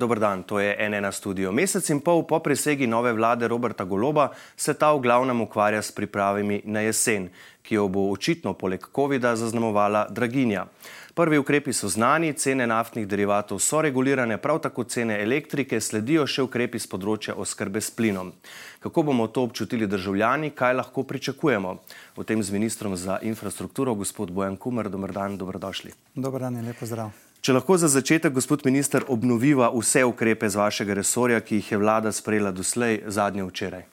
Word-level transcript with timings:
Dober 0.00 0.16
dan, 0.16 0.42
to 0.48 0.56
je 0.56 0.72
NN 0.88 1.12
studio. 1.12 1.52
Mesec 1.52 1.84
in 1.92 2.00
pol 2.00 2.24
po 2.24 2.38
prisegi 2.40 2.86
nove 2.88 3.12
vlade 3.12 3.44
Roberta 3.48 3.84
Goloba 3.84 4.30
se 4.56 4.72
ta 4.72 4.94
v 4.96 5.04
glavnem 5.04 5.44
ukvarja 5.44 5.82
s 5.82 5.92
pripravami 5.92 6.62
na 6.64 6.80
jesen, 6.80 7.28
ki 7.60 7.76
jo 7.76 7.84
bo 7.92 8.08
očitno 8.08 8.56
poleg 8.56 8.80
COVID-a 8.80 9.36
zaznamovala 9.36 10.06
draginja. 10.08 10.64
Prvi 11.12 11.36
ukrepi 11.36 11.76
so 11.76 11.92
znani, 11.92 12.32
cene 12.32 12.64
naftnih 12.64 13.04
derivatov 13.04 13.60
so 13.60 13.84
regulirane, 13.84 14.40
prav 14.40 14.64
tako 14.64 14.88
cene 14.88 15.20
elektrike, 15.20 15.76
sledijo 15.84 16.24
še 16.24 16.48
ukrepi 16.48 16.80
z 16.80 16.88
področja 16.88 17.36
oskrbe 17.36 17.84
s 17.84 17.92
plinom. 17.92 18.32
Kako 18.80 19.04
bomo 19.12 19.28
to 19.28 19.44
občutili 19.44 19.84
državljani, 19.84 20.54
kaj 20.56 20.80
lahko 20.80 21.04
pričakujemo? 21.04 21.76
O 22.16 22.24
tem 22.24 22.40
z 22.40 22.56
ministrom 22.56 22.96
za 22.96 23.20
infrastrukturo, 23.20 23.92
gospod 24.00 24.32
Bojan 24.32 24.56
Kumer, 24.56 24.88
dober 24.88 25.12
dan, 25.12 25.36
dobrodošli. 25.36 25.92
Dober 26.16 26.48
dan 26.48 26.56
in 26.56 26.72
lepo 26.72 26.88
zdrav. 26.88 27.12
Če 27.40 27.54
lahko 27.56 27.78
za 27.80 27.88
začetek, 27.88 28.34
gospod 28.36 28.66
minister, 28.68 29.06
obnoviva 29.08 29.70
vse 29.72 30.02
ukrepe 30.04 30.48
z 30.52 30.60
vašega 30.60 30.92
resorja, 30.98 31.38
ki 31.40 31.56
jih 31.56 31.70
je 31.72 31.78
vlada 31.80 32.10
sprejela 32.12 32.50
doslej, 32.52 32.98
zadnje 33.08 33.46
včeraj. 33.46 33.86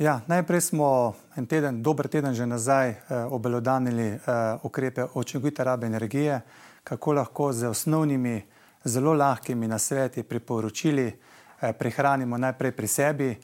Ja, 0.00 0.14
najprej 0.26 0.62
smo 0.72 0.88
en 1.36 1.44
teden, 1.44 1.82
dober 1.84 2.08
teden 2.08 2.32
že 2.32 2.46
nazaj, 2.48 2.88
eh, 2.88 2.96
obelodanili 3.28 4.06
eh, 4.16 4.18
ukrepe 4.64 5.04
očinkovite 5.04 5.64
rabe 5.64 5.86
energije, 5.86 6.40
kako 6.84 7.12
lahko 7.12 7.52
z 7.52 7.68
osnovnimi, 7.68 8.40
zelo 8.84 9.12
lahkimi 9.12 9.68
nasveti 9.68 10.22
priporočili 10.22 11.04
eh, 11.12 11.72
prihranimo 11.72 12.38
najprej 12.38 12.72
pri 12.72 12.88
sebi. 12.88 13.36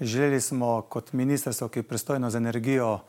Želeli 0.00 0.40
smo 0.40 0.80
kot 0.88 1.12
ministrstvo, 1.12 1.68
ki 1.68 1.78
je 1.78 1.88
pristojno 1.92 2.30
za 2.30 2.38
energijo, 2.38 3.00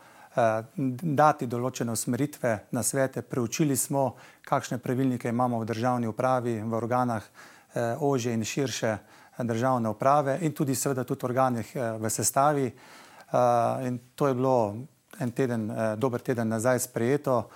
dati 1.14 1.46
določene 1.46 1.92
usmeritve 1.92 2.66
na 2.70 2.82
svete. 2.82 3.22
Preučili 3.22 3.76
smo, 3.76 4.14
kakšne 4.42 4.78
pravilnike 4.78 5.28
imamo 5.28 5.60
v 5.60 5.68
državni 5.70 6.06
upravi, 6.06 6.60
v 6.62 6.74
organah 6.74 7.22
eh, 7.22 7.96
ožje 8.00 8.34
in 8.34 8.44
širše 8.44 8.98
državne 9.38 9.88
uprave 9.88 10.38
in 10.40 10.52
tudi 10.52 10.74
seveda 10.74 11.04
tudi 11.04 11.24
organih 11.24 11.76
eh, 11.76 11.98
v 11.98 12.10
sestavi. 12.10 12.66
Eh, 12.66 13.86
in 13.86 13.98
to 14.14 14.28
je 14.28 14.34
bilo 14.34 14.76
en 15.18 15.30
teden, 15.30 15.70
eh, 15.70 15.96
dober 15.96 16.20
teden 16.20 16.48
nazaj 16.48 16.78
sprejeto. 16.78 17.48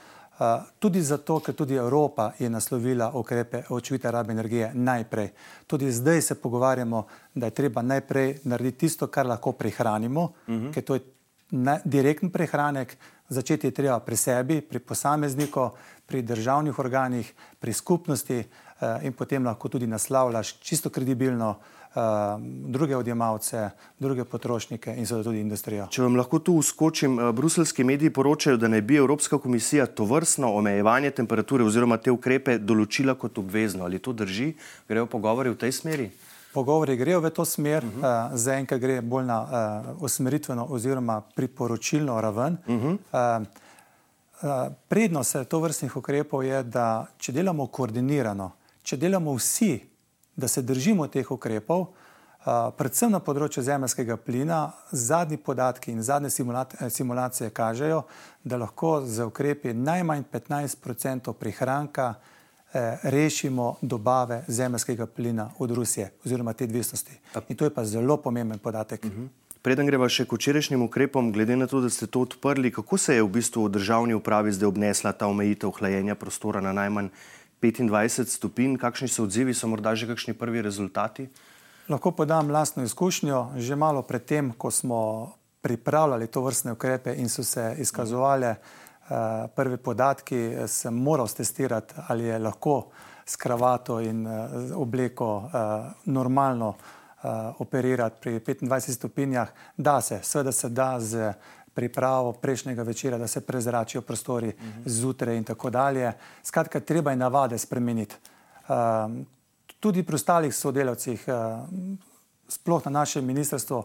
Tudi 0.78 1.02
zato, 1.02 1.40
ker 1.40 1.54
tudi 1.54 1.74
Evropa 1.74 2.30
je 2.38 2.46
naslovila 2.50 3.10
ukrepe 3.14 3.62
očvite 3.68 4.10
rabe 4.10 4.32
energije 4.32 4.70
najprej. 4.74 5.32
Tudi 5.66 5.90
zdaj 5.92 6.22
se 6.22 6.34
pogovarjamo, 6.34 7.06
da 7.34 7.46
je 7.46 7.50
treba 7.50 7.82
najprej 7.82 8.38
narediti 8.44 8.78
tisto, 8.78 9.06
kar 9.06 9.26
lahko 9.26 9.52
prihranimo, 9.52 10.22
uh 10.22 10.54
mhm. 10.54 10.66
-huh. 10.66 10.74
ker 10.74 10.84
to 10.84 10.94
je 10.94 11.00
direktni 11.84 12.30
prehranek, 12.30 12.96
začeti 13.28 13.66
je 13.66 13.74
treba 13.74 14.00
pri 14.00 14.16
sebi, 14.16 14.60
pri 14.60 14.78
posamezniku, 14.78 15.70
pri 16.06 16.22
državnih 16.22 16.78
organih, 16.78 17.32
pri 17.60 17.72
skupnosti, 17.72 18.44
Eh, 18.78 19.06
in 19.06 19.12
potem 19.12 19.44
lahko 19.44 19.68
tudi 19.68 19.86
naslavljaš 19.86 20.52
čisto 20.62 20.90
kredibilno 20.90 21.48
uh, 21.50 22.02
druge 22.70 22.96
odjemalce, 22.96 23.70
druge 23.98 24.24
potrošnike 24.24 24.94
in 24.96 25.06
seveda 25.06 25.24
tudi 25.24 25.40
industrijo. 25.40 25.88
Če 25.90 26.04
vam 26.04 26.14
lahko 26.14 26.38
tu 26.38 26.54
uskočim, 26.54 27.16
uh, 27.18 27.32
bruselski 27.34 27.84
mediji 27.84 28.12
poročajo, 28.14 28.56
da 28.56 28.70
naj 28.70 28.82
bi 28.86 29.00
Evropska 29.02 29.38
komisija 29.38 29.86
to 29.86 30.06
vrstno 30.06 30.52
omejevanje 30.54 31.10
temperature 31.10 31.64
oziroma 31.64 31.98
te 31.98 32.14
ukrepe 32.14 32.58
določila 32.58 33.16
kot 33.18 33.38
obvezno. 33.42 33.82
Ali 33.84 33.98
to 33.98 34.14
drži? 34.14 34.52
Grejo 34.88 35.10
pogovori 35.10 35.50
v 35.50 35.58
tej 35.58 35.74
smeri? 35.74 36.10
Pogovori 36.52 36.96
grejo 36.96 37.20
v 37.20 37.30
to 37.30 37.44
smer, 37.44 37.84
uh 37.84 37.90
-huh. 37.90 38.30
uh, 38.30 38.36
zaenkrat 38.36 38.80
gre 38.80 39.00
bolj 39.00 39.24
na 39.24 39.42
uh, 39.42 40.02
usmeritveno 40.02 40.66
oziroma 40.70 41.20
priporočilno 41.20 42.20
raven. 42.20 42.56
Uh 42.66 42.74
-huh. 42.74 43.40
uh, 43.40 43.46
Prednost 44.88 45.36
to 45.48 45.60
vrstnih 45.60 45.96
ukrepov 45.96 46.44
je, 46.44 46.62
da 46.62 47.06
če 47.18 47.32
delamo 47.32 47.66
koordinirano, 47.66 48.52
če 48.82 48.96
delamo 48.96 49.34
vsi, 49.34 49.88
da 50.36 50.48
se 50.48 50.62
držimo 50.62 51.06
teh 51.06 51.30
ukrepov, 51.30 51.86
predvsem 52.78 53.10
na 53.10 53.20
področju 53.20 53.62
zemljskega 53.62 54.16
plina, 54.16 54.72
zadnji 54.92 55.36
podatki 55.36 55.92
in 55.92 56.02
zadnje 56.02 56.30
simulacije 56.90 57.50
kažejo, 57.50 58.02
da 58.44 58.56
lahko 58.56 59.02
z 59.06 59.26
ukrepi 59.26 59.74
najmanj 59.74 60.24
15% 60.32 61.32
prihranka 61.32 62.14
eh, 62.14 62.37
rešimo 63.02 63.74
dobave 63.82 64.44
zemljskega 64.48 65.06
plina 65.06 65.50
od 65.58 65.70
Rusije 65.70 66.10
oziroma 66.24 66.52
te 66.52 66.66
dvestnosti. 66.66 67.12
In 67.48 67.56
to 67.56 67.64
je 67.64 67.74
pa 67.74 67.84
zelo 67.84 68.16
pomemben 68.16 68.58
podatek. 68.58 69.04
Uh 69.04 69.10
mhm. 69.10 69.22
-huh. 69.22 69.28
Preden 69.62 69.86
greva 69.86 70.06
še 70.08 70.22
k 70.24 70.32
včerajšnjim 70.32 70.82
ukrepom, 70.82 71.32
glede 71.32 71.56
na 71.56 71.66
to, 71.66 71.80
da 71.80 71.90
ste 71.90 72.06
to 72.06 72.20
odprli, 72.20 72.70
kako 72.72 72.98
se 72.98 73.14
je 73.14 73.22
v 73.22 73.28
bistvu 73.28 73.64
v 73.64 73.72
državni 73.74 74.14
upravi 74.14 74.52
zdaj 74.52 74.68
obnesla 74.68 75.12
ta 75.12 75.26
omejitev 75.26 75.70
hlajenja 75.70 76.14
prostora 76.14 76.60
na 76.60 76.72
najmanj 76.72 77.08
25 77.62 78.24
stopinj, 78.24 78.76
kakšni 78.78 79.08
so 79.08 79.26
odzivi, 79.26 79.54
so 79.54 79.66
morda 79.66 79.94
že 79.94 80.06
kakšni 80.06 80.34
prvi 80.34 80.62
rezultati? 80.62 81.28
Lahko 81.88 82.10
podam 82.10 82.50
lastno 82.50 82.84
izkušnjo. 82.84 83.46
Že 83.56 83.76
malo 83.76 84.02
predtem, 84.02 84.52
ko 84.52 84.70
smo 84.70 85.32
pripravljali 85.60 86.26
to 86.26 86.40
vrstne 86.40 86.72
ukrepe 86.72 87.14
in 87.14 87.28
so 87.28 87.42
se 87.44 87.74
izkazovali 87.78 88.46
uh, 88.46 88.56
prvi 89.54 89.76
podatki, 89.76 90.54
sem 90.66 90.94
moral 90.94 91.28
testirati, 91.28 91.94
ali 92.08 92.24
je 92.24 92.38
lahko 92.38 92.90
s 93.24 93.36
kravato 93.36 94.00
in 94.00 94.26
uh, 94.26 94.76
obleko 94.76 95.36
uh, 95.36 95.52
normalno 96.04 96.74
operirati 97.58 98.20
pri 98.20 98.40
25 98.40 98.94
stopinjah. 98.94 99.48
Da 99.76 100.00
se, 100.00 100.20
seveda 100.22 100.52
se 100.52 100.68
da 100.68 101.00
z 101.00 101.32
pripravo 101.74 102.32
prejšnjega 102.32 102.82
večera, 102.82 103.18
da 103.18 103.26
se 103.26 103.40
prezračijo 103.40 104.02
prostori 104.02 104.48
uh 104.48 104.54
-huh. 104.54 104.82
zjutraj 104.84 105.36
in 105.36 105.44
tako 105.44 105.70
dalje. 105.70 106.12
Skratka, 106.42 106.80
treba 106.80 107.10
je 107.10 107.16
navade 107.16 107.58
spremeniti. 107.58 108.16
Um, 108.68 109.26
tudi 109.80 110.02
pri 110.02 110.14
ostalih 110.14 110.54
sodelavcih, 110.54 111.26
sploh 112.48 112.84
na 112.84 112.90
našem 112.90 113.24
ministrstvu, 113.24 113.82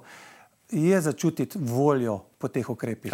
je 0.74 1.02
začutiti 1.02 1.60
voljo 1.62 2.18
po 2.38 2.48
teh 2.48 2.70
ukrepih. 2.70 3.14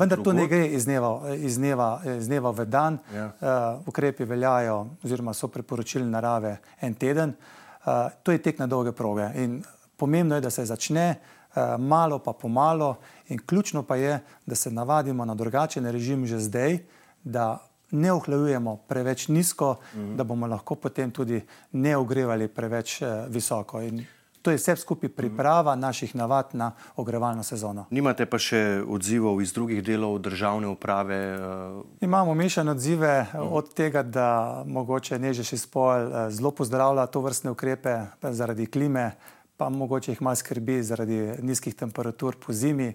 Vendar 0.00 0.22
to 0.24 0.32
ne 0.32 0.46
gre 0.48 0.66
iz 0.66 0.84
dneva, 0.84 1.34
iz 1.36 1.58
dneva, 1.58 2.00
iz 2.18 2.26
dneva 2.28 2.50
v 2.50 2.64
dan. 2.64 2.98
Ja. 3.14 3.26
Uh, 3.26 3.88
ukrepi 3.88 4.24
veljajo, 4.24 4.86
oziroma 5.04 5.34
so 5.34 5.48
priporočili 5.48 6.06
narave 6.06 6.56
en 6.80 6.94
teden. 6.94 7.36
Uh, 7.84 8.10
to 8.22 8.32
je 8.32 8.42
tek 8.42 8.58
na 8.58 8.66
dolge 8.66 8.92
proge 8.92 9.30
in 9.34 9.62
pomembno 9.96 10.34
je, 10.34 10.40
da 10.40 10.50
se 10.50 10.64
začne. 10.64 11.14
Eh, 11.54 11.78
malo 11.78 12.18
pa 12.18 12.32
pomalo, 12.32 12.96
in 13.28 13.38
ključno 13.46 13.82
pa 13.82 13.96
je, 13.96 14.20
da 14.46 14.54
se 14.54 14.70
navadimo 14.70 15.24
na 15.24 15.34
drugačen 15.34 15.86
režim 15.86 16.26
že 16.26 16.38
zdaj, 16.38 16.78
da 17.24 17.62
ne 17.90 18.12
ohlajujemo 18.12 18.76
preveč 18.76 19.28
nizko, 19.28 19.76
mm 19.94 19.98
-hmm. 19.98 20.16
da 20.16 20.24
bomo 20.24 20.46
lahko 20.46 20.74
potem 20.74 21.10
tudi 21.10 21.42
ne 21.72 21.96
ogrevali 21.96 22.48
preveč 22.48 23.02
uh, 23.02 23.08
visoko. 23.28 23.80
In 23.80 24.04
to 24.44 24.52
je 24.52 24.60
vse 24.60 24.76
skupaj 24.76 25.08
priprava 25.08 25.72
naših 25.74 26.14
navad 26.14 26.52
na 26.52 26.72
ogrevalno 26.96 27.42
sezono. 27.42 27.86
Nimate 27.90 28.26
pa 28.28 28.36
še 28.38 28.84
odzivov 28.84 29.40
iz 29.40 29.54
drugih 29.56 29.80
delov 29.84 30.18
državne 30.20 30.68
uprave? 30.68 31.20
Uh... 31.40 31.80
Imamo 32.04 32.34
mešane 32.34 32.76
odzive 32.76 33.26
mm 33.32 33.52
od 33.54 33.74
tega, 33.74 34.02
da 34.02 34.62
mogoče 34.66 35.18
nežeš 35.18 35.52
izpol 35.52 36.06
uh, 36.06 36.14
zelo 36.30 36.50
pozdravlja 36.50 37.06
to 37.06 37.20
vrstne 37.20 37.50
ukrepe 37.50 37.96
zaradi 38.22 38.66
klime 38.66 39.12
pa 39.56 39.68
mogoče 39.68 40.12
jih 40.12 40.22
malo 40.22 40.36
skrbi 40.36 40.82
zaradi 40.82 41.20
nizkih 41.42 41.74
temperatur 41.74 42.36
po 42.46 42.52
zimi. 42.52 42.88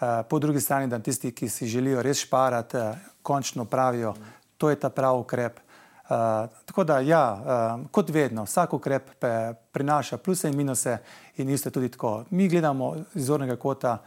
Eh, 0.00 0.22
po 0.28 0.38
drugi 0.38 0.60
strani, 0.60 0.88
da 0.88 0.98
tisti, 0.98 1.32
ki 1.32 1.48
si 1.48 1.66
želijo 1.66 2.02
res 2.02 2.18
šparati, 2.18 2.76
eh, 2.76 2.94
končno 3.22 3.64
pravijo, 3.64 4.14
to 4.58 4.70
je 4.70 4.76
ta 4.76 4.88
pravi 4.88 5.20
ukrep. 5.20 5.60
Uh, 6.10 6.16
tako 6.66 6.84
da, 6.84 6.98
ja, 7.00 7.24
uh, 7.32 7.90
kot 7.90 8.10
vedno, 8.10 8.42
vsak 8.44 8.72
ukrep 8.74 9.10
prinaša 9.72 10.16
pluse 10.18 10.48
in 10.48 10.56
minuse, 10.56 10.96
in 11.36 11.50
isto 11.50 11.70
tudi 11.70 11.88
tako. 11.88 12.24
Mi 12.30 12.48
gledamo 12.48 12.96
iz 13.14 13.26
zornega 13.26 13.56
kota 13.56 13.98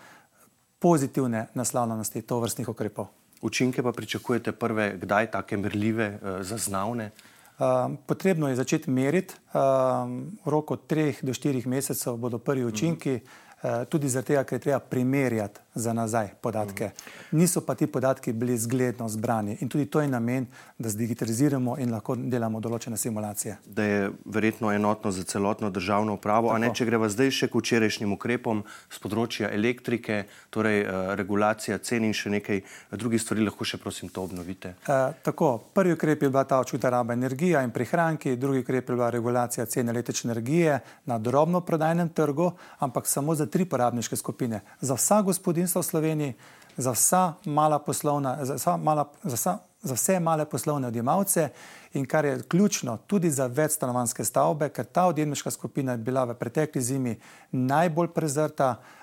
pozitivne 0.80 1.48
naslavljenosti 1.54 2.22
to 2.22 2.40
vrstnih 2.40 2.70
ukrepov. 2.70 3.08
Učinke 3.42 3.84
pa 3.84 3.92
pričakujete 3.92 4.52
prve, 4.52 4.98
kdaj 4.98 5.32
take 5.32 5.58
merljive, 5.58 6.20
uh, 6.22 6.42
zaznavne? 6.42 7.12
Um, 7.60 7.98
potrebno 8.06 8.50
je 8.50 8.56
začeti 8.56 8.92
meriti, 8.92 9.36
um, 9.54 10.32
v 10.46 10.52
roku 10.52 10.76
treh 10.76 11.24
do 11.24 11.34
štirih 11.34 11.68
mesecev 11.68 12.18
bodo 12.18 12.38
prvi 12.38 12.66
učinki, 12.66 13.16
uh, 13.16 13.43
tudi 13.90 14.10
zato, 14.10 14.34
ker 14.44 14.56
je 14.56 14.60
treba 14.60 14.80
primerjati 14.80 15.60
za 15.76 15.94
nazaj 15.94 16.28
podatke. 16.42 16.90
Niso 17.32 17.62
pa 17.62 17.76
ti 17.76 17.88
podatki 17.88 18.34
bili 18.34 18.58
zgledno 18.58 19.10
zbrani 19.10 19.58
in 19.62 19.70
tudi 19.70 19.86
to 19.86 20.02
je 20.02 20.08
namen, 20.08 20.46
da 20.78 20.90
zdigitaliziramo 20.90 21.78
in 21.80 21.92
lahko 21.92 22.16
delamo 22.16 22.60
določene 22.60 22.98
simulacije. 22.98 23.58
Da 23.66 23.84
je 23.84 24.12
verjetno 24.26 24.72
enotno 24.72 25.12
za 25.12 25.24
celotno 25.24 25.70
državno 25.70 26.14
upravo, 26.14 26.48
Tako. 26.48 26.56
a 26.56 26.60
ne 26.60 26.70
če 26.76 26.86
greva 26.86 27.10
zdaj 27.10 27.32
še 27.32 27.48
k 27.48 27.62
včerajšnjim 27.62 28.14
ukrepom 28.14 28.64
z 28.90 29.02
področja 29.02 29.50
elektrike, 29.54 30.26
torej 30.54 30.84
uh, 30.84 31.14
regulacija 31.18 31.78
cen 31.78 32.06
in 32.06 32.14
še 32.14 32.30
nekaj 32.30 32.62
drugih 32.92 33.22
stvari, 33.22 33.46
lahko 33.48 33.66
še 33.66 33.80
prosim 33.82 34.12
to 34.14 34.26
obnovite. 34.28 34.76
Uh, 34.86 35.16
tako, 35.26 35.56
prvi 35.74 35.96
ukrep 35.98 36.28
je 36.28 36.30
bila 36.30 36.44
ta 36.46 36.60
očuta 36.62 36.92
raba 36.94 37.18
energija 37.18 37.64
in 37.66 37.74
prihranki, 37.74 38.36
drugi 38.38 38.62
ukrep 38.62 38.90
je 38.90 38.96
bila 38.96 39.10
regulacija 39.14 39.66
cen 39.66 39.90
električne 39.90 40.34
energije 40.34 40.80
na 41.10 41.18
drobno 41.18 41.62
prodajnem 41.62 42.10
trgu, 42.14 42.52
ampak 42.80 43.08
samo 43.10 43.36
za 43.36 43.48
tri 43.54 43.66
porabniške 43.70 44.18
skupine. 44.18 44.64
Za 44.82 44.98
vsa 44.98 45.22
gospodinstva 45.22 45.82
v 45.82 45.86
Sloveniji, 45.86 46.34
za 46.78 46.92
vsa 46.92 47.24
mala 47.46 47.78
poslovna, 47.80 48.40
za, 48.42 48.58
vsa 48.58 48.78
mala, 48.78 49.06
za, 49.24 49.36
vsa, 49.38 49.54
za 49.84 49.94
vse 49.94 50.18
male 50.20 50.46
poslovne 50.50 50.90
odjemalce 50.90 51.50
in 51.94 52.08
kar 52.10 52.26
je 52.26 52.42
ključno 52.50 52.98
tudi 53.08 53.30
za 53.30 53.46
večstanovanske 53.46 54.26
stavbe, 54.26 54.72
ker 54.74 54.86
ta 54.86 55.06
odjemniška 55.06 55.52
skupina 55.54 55.94
je 55.94 56.02
bila 56.02 56.24
v 56.24 56.34
pretekli 56.34 56.82
zimi 56.82 57.14
najbolj 57.52 58.10
prezrta, 58.16 58.76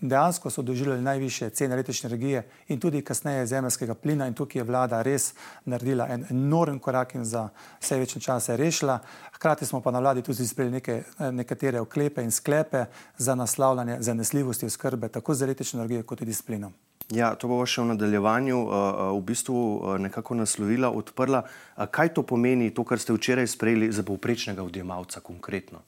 dejansko 0.00 0.50
so 0.50 0.62
doživljali 0.62 1.02
najviše 1.02 1.50
cene 1.50 1.74
električne 1.74 2.06
energije 2.06 2.48
in 2.68 2.80
tudi 2.80 3.02
kasneje 3.02 3.46
zemljskega 3.46 3.94
plina 3.94 4.26
in 4.26 4.34
tukaj 4.34 4.60
je 4.60 4.64
vlada 4.64 5.02
res 5.02 5.34
naredila 5.64 6.08
en 6.10 6.26
enorm 6.30 6.78
korak 6.78 7.14
in 7.14 7.24
za 7.24 7.48
vse 7.80 7.98
večne 7.98 8.20
čase 8.20 8.56
rešila. 8.56 8.98
Hkrati 9.32 9.66
smo 9.66 9.80
pa 9.80 9.90
na 9.90 9.98
vladi 9.98 10.22
tudi 10.22 10.46
sprejeli 10.46 10.72
neke, 10.72 11.02
eh, 11.18 11.32
nekatere 11.32 11.80
oklepe 11.80 12.22
in 12.22 12.30
sklepe 12.30 12.84
za 13.18 13.34
naslavljanje 13.34 13.96
zanesljivosti 14.00 14.66
oskrbe 14.66 15.08
tako 15.08 15.34
z 15.34 15.42
električno 15.42 15.80
energijo 15.80 16.02
kot 16.02 16.18
tudi 16.18 16.32
s 16.32 16.42
plinom. 16.42 16.72
Ja, 17.14 17.34
to 17.38 17.46
bo 17.46 17.60
še 17.62 17.84
v 17.84 17.92
nadaljevanju 17.92 18.56
uh, 18.66 18.70
v 19.14 19.20
bistvu 19.22 19.58
nekako 20.02 20.34
naslovila, 20.34 20.90
odprla. 20.90 21.44
Kaj 21.90 22.08
to 22.18 22.22
pomeni, 22.26 22.72
to, 22.74 22.82
kar 22.82 22.98
ste 22.98 23.14
včeraj 23.14 23.46
sprejeli 23.46 23.92
za 23.94 24.02
povprečnega 24.02 24.64
odjemalca 24.66 25.20
konkretno? 25.20 25.84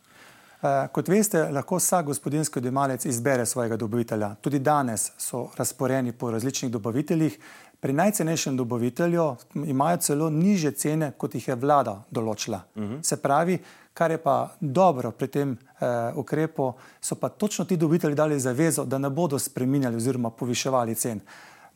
Eh, 0.63 0.89
kot 0.93 1.09
veste, 1.09 1.39
lahko 1.55 1.77
vsak 1.79 2.07
gospodinski 2.07 2.59
odjemalec 2.59 3.05
izbere 3.05 3.47
svojega 3.47 3.77
dobavitelja. 3.77 4.35
Tudi 4.41 4.59
danes 4.59 5.13
so 5.19 5.49
razporeni 5.57 6.13
po 6.13 6.31
različnih 6.31 6.73
dobaviteljih. 6.73 7.39
Pri 7.81 7.93
najcenejšem 7.93 8.57
dobavitelju 8.57 9.37
imajo 9.55 9.97
celo 9.97 10.31
niže 10.31 10.71
cene, 10.71 11.13
kot 11.19 11.35
jih 11.35 11.49
je 11.49 11.55
vlada 11.55 12.03
določila. 12.11 12.61
Uh 12.75 12.83
mhm. 12.83 12.95
-huh. 12.95 13.03
Se 13.03 13.17
pravi, 13.17 13.59
kar 13.95 14.11
je 14.11 14.19
pa 14.19 14.51
dobro 14.61 15.11
pri 15.11 15.29
tem 15.29 15.53
eh, 15.53 15.87
ukrepu, 16.15 16.73
so 17.01 17.15
pa 17.15 17.29
točno 17.29 17.65
ti 17.65 17.77
dobavitelji 17.77 18.15
dali 18.15 18.41
zavezo, 18.41 18.85
da 18.85 18.99
ne 18.99 19.11
bodo 19.11 19.39
spreminjali 19.39 19.97
oziroma 19.97 20.31
poviševali 20.31 20.95
cen. 20.95 21.21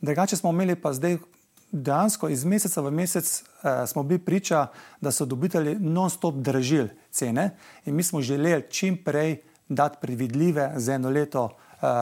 Drugače 0.01 0.35
smo 0.35 0.49
imeli 0.49 0.75
pa 0.75 0.93
zdaj 0.93 1.17
dejansko 1.73 2.29
iz 2.29 2.45
meseca 2.45 2.81
v 2.81 2.91
mesec 2.91 3.25
uh, 3.41 3.89
smo 3.89 4.03
bili 4.03 4.19
priča, 4.19 4.67
da 5.01 5.11
so 5.11 5.25
dobitelji 5.25 5.75
non-stop 5.79 6.35
dražili 6.35 6.89
cene 7.11 7.49
in 7.85 7.95
mi 7.95 8.03
smo 8.03 8.21
želeli 8.21 8.63
čim 8.69 8.97
prej 9.03 9.37
dati 9.69 9.97
predvidljive 10.01 10.71
za 10.75 10.93
eno 10.93 11.09
leto 11.09 11.43
uh, 11.43 11.53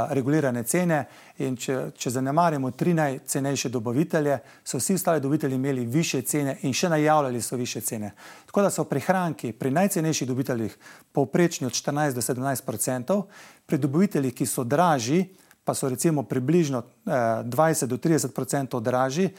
regulirane 0.10 0.64
cene. 0.64 1.06
In 1.38 1.56
če, 1.56 1.92
če 1.98 2.10
zanemarimo 2.10 2.72
tri 2.72 2.94
najcenejše 2.94 3.70
dobavitelje, 3.70 4.40
so 4.64 4.78
vsi 4.78 4.94
ostali 5.00 5.22
dobavitelji 5.22 5.56
imeli 5.56 5.86
više 5.86 6.22
cene 6.22 6.58
in 6.62 6.74
še 6.74 6.90
najavljali 6.90 7.42
so 7.42 7.56
više 7.56 7.82
cene. 7.82 8.12
Tako 8.46 8.62
da 8.62 8.70
so 8.70 8.84
prihranki 8.84 9.54
pri 9.54 9.72
najcenejših 9.72 10.28
dobaviteljih 10.28 10.78
povprečni 11.12 11.68
od 11.68 11.74
14 11.74 12.14
do 12.14 12.22
17 12.22 12.68
odstotkov, 12.68 13.24
pri 13.66 13.78
dobaviteljih, 13.78 14.34
ki 14.36 14.46
so 14.46 14.64
dražji, 14.64 15.30
pa 15.64 15.74
so 15.74 15.90
recimo 15.90 16.24
približno 16.24 16.84
eh, 17.06 17.12
20 17.46 17.86
do 17.86 17.98
30 17.98 18.42
odstotkov 18.42 18.82
dražji, 18.82 19.30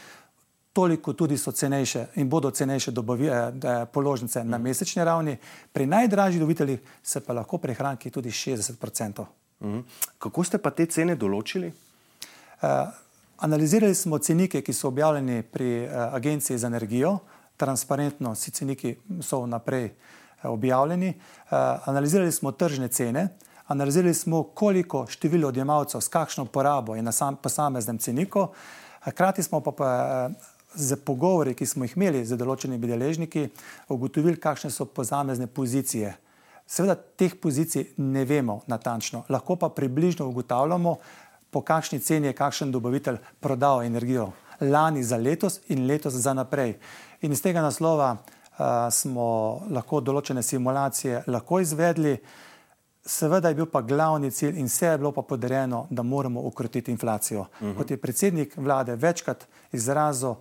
toliko 0.72 1.12
tudi 1.12 1.38
so 1.38 1.52
cenejše 1.52 2.06
in 2.14 2.28
bodo 2.28 2.50
cenejše 2.50 2.90
dobavi, 2.90 3.28
eh, 3.28 3.52
položnice 3.92 4.44
na 4.44 4.58
mesečni 4.58 5.04
ravni, 5.04 5.36
pri 5.72 5.86
najdražjih 5.86 6.40
dobiteljih 6.40 6.80
se 7.02 7.20
pa 7.20 7.32
lahko 7.32 7.58
prihranki 7.58 8.10
tudi 8.10 8.30
60%. 8.30 9.26
Mhm. 9.60 9.80
Kako 10.19 10.44
ste 10.44 10.58
pa 10.58 10.70
te 10.70 10.86
cene 10.86 11.16
določili? 11.16 11.72
Eh, 12.62 12.86
analizirali 13.38 13.94
smo 13.94 14.19
cenike, 14.19 14.62
ki 14.62 14.72
so 14.72 14.88
objavljeni 14.88 15.42
pri 15.42 15.84
eh, 15.84 15.90
Agenciji 16.12 16.58
za 16.58 16.66
energijo, 16.66 17.18
transparentno, 17.56 18.32
vsi 18.32 18.50
ceniki 18.50 18.96
so 19.20 19.42
vnaprej 19.42 19.92
objavljeni. 20.42 21.14
Analizirali 21.84 22.32
smo 22.32 22.50
tržne 22.52 22.88
cene, 22.88 23.28
analizirali 23.66 24.14
smo, 24.14 24.42
koliko 24.42 25.06
število 25.06 25.48
odjemalcev 25.48 26.00
s 26.00 26.08
kakšno 26.08 26.44
porabo 26.44 26.96
je 26.96 27.02
na 27.02 27.12
sam, 27.12 27.36
posameznem 27.36 27.98
ceniku. 27.98 28.48
Hkrati 29.04 29.42
smo 29.42 29.60
pa, 29.60 29.72
pa 29.72 30.30
z 30.74 30.96
pogovori, 30.96 31.54
ki 31.54 31.66
smo 31.66 31.84
jih 31.84 31.96
imeli 31.96 32.24
z 32.26 32.36
določenimi 32.36 32.88
deležniki, 32.88 33.48
ugotovili, 33.88 34.40
kakšne 34.40 34.70
so 34.70 34.86
posamezne 34.86 35.46
pozicije. 35.46 36.14
Seveda 36.66 36.96
teh 36.96 37.34
pozicij 37.40 37.92
ne 37.98 38.24
vemo 38.24 38.62
natančno, 38.66 39.24
lahko 39.28 39.56
pa 39.56 39.69
približno 39.69 40.28
ugotavljamo, 40.28 40.96
po 41.52 41.60
kakšni 41.60 42.00
ceni 42.00 42.30
je 42.30 42.36
kakšen 42.36 42.72
dobavitelj 42.72 43.19
prodal 43.40 43.82
energijo 43.82 44.30
lani 44.60 45.02
za 45.04 45.16
letos 45.16 45.60
in 45.69 45.86
letos 45.86 46.14
za 46.14 46.34
naprej. 46.34 46.78
In 47.20 47.32
iz 47.32 47.42
tega 47.42 47.62
naslova 47.62 48.12
uh, 48.16 48.64
smo 48.90 49.26
lahko 49.70 50.00
določene 50.00 50.42
simulacije 50.42 51.25
lahko 51.26 51.60
izvedli, 51.60 52.16
seveda 53.04 53.50
je 53.50 53.58
bil 53.58 53.66
pa 53.66 53.82
glavni 53.82 54.30
cilj 54.30 54.58
in 54.58 54.70
vse 54.70 54.86
je 54.86 54.98
bilo 54.98 55.12
pa 55.12 55.22
podarjeno, 55.22 55.86
da 55.90 56.02
moramo 56.02 56.40
ukrotiti 56.40 56.90
inflacijo. 56.90 57.40
Uh 57.40 57.62
mhm. 57.62 57.70
-huh. 57.70 57.76
Kot 57.76 57.90
je 57.90 57.96
predsednik 57.96 58.56
vlade 58.56 58.96
večkrat 58.96 59.46
izrazil, 59.72 60.34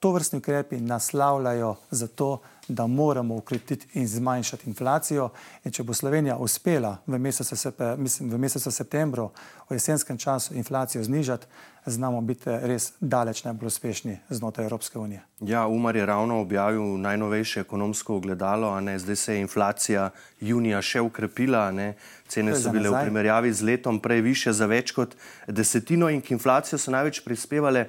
to 0.00 0.12
vrstni 0.12 0.38
ukrepi 0.38 0.80
naslavljajo 0.80 1.76
zato, 1.90 2.38
da 2.68 2.86
moramo 2.86 3.36
ukrepiti 3.36 3.86
in 3.92 4.08
zmanjšati 4.08 4.70
inflacijo. 4.70 5.30
In 5.64 5.72
če 5.72 5.82
bo 5.82 5.94
Slovenija 5.94 6.36
uspela 6.36 6.96
v 7.06 7.18
mesecu, 7.18 7.72
mislim, 7.96 8.30
v 8.30 8.38
mesecu 8.38 8.70
septembru, 8.70 9.30
v 9.70 9.74
jesenskem 9.74 10.18
času 10.18 10.54
inflacijo 10.54 11.04
znižati, 11.04 11.46
znamo 11.86 12.20
biti 12.20 12.50
res 12.50 12.92
daleč 13.00 13.44
najbolj 13.44 13.66
uspešni 13.66 14.18
znotraj 14.28 14.66
Evropske 14.66 14.98
unije. 14.98 15.22
Ja, 15.40 15.66
Umar 15.66 15.96
je 15.96 16.06
ravno 16.06 16.40
objavil 16.40 16.82
najnovejše 17.00 17.60
ekonomsko 17.60 18.16
ogledalo, 18.16 18.80
zdaj 18.98 19.16
se 19.16 19.34
je 19.34 19.40
inflacija 19.40 20.10
junija 20.40 20.82
še 20.82 21.00
ukrepila, 21.00 21.70
ne? 21.70 21.94
cene 22.28 22.54
so 22.54 22.70
bile 22.70 22.90
v 22.90 23.00
primerjavi 23.00 23.52
z 23.52 23.64
letom 23.64 24.00
prej 24.00 24.20
više 24.20 24.52
za 24.52 24.66
več 24.66 24.92
kot 24.92 25.16
desetino 25.46 26.10
in 26.10 26.20
k 26.20 26.36
inflaciji 26.36 26.78
so 26.78 26.90
največ 26.90 27.22
prispevale 27.24 27.86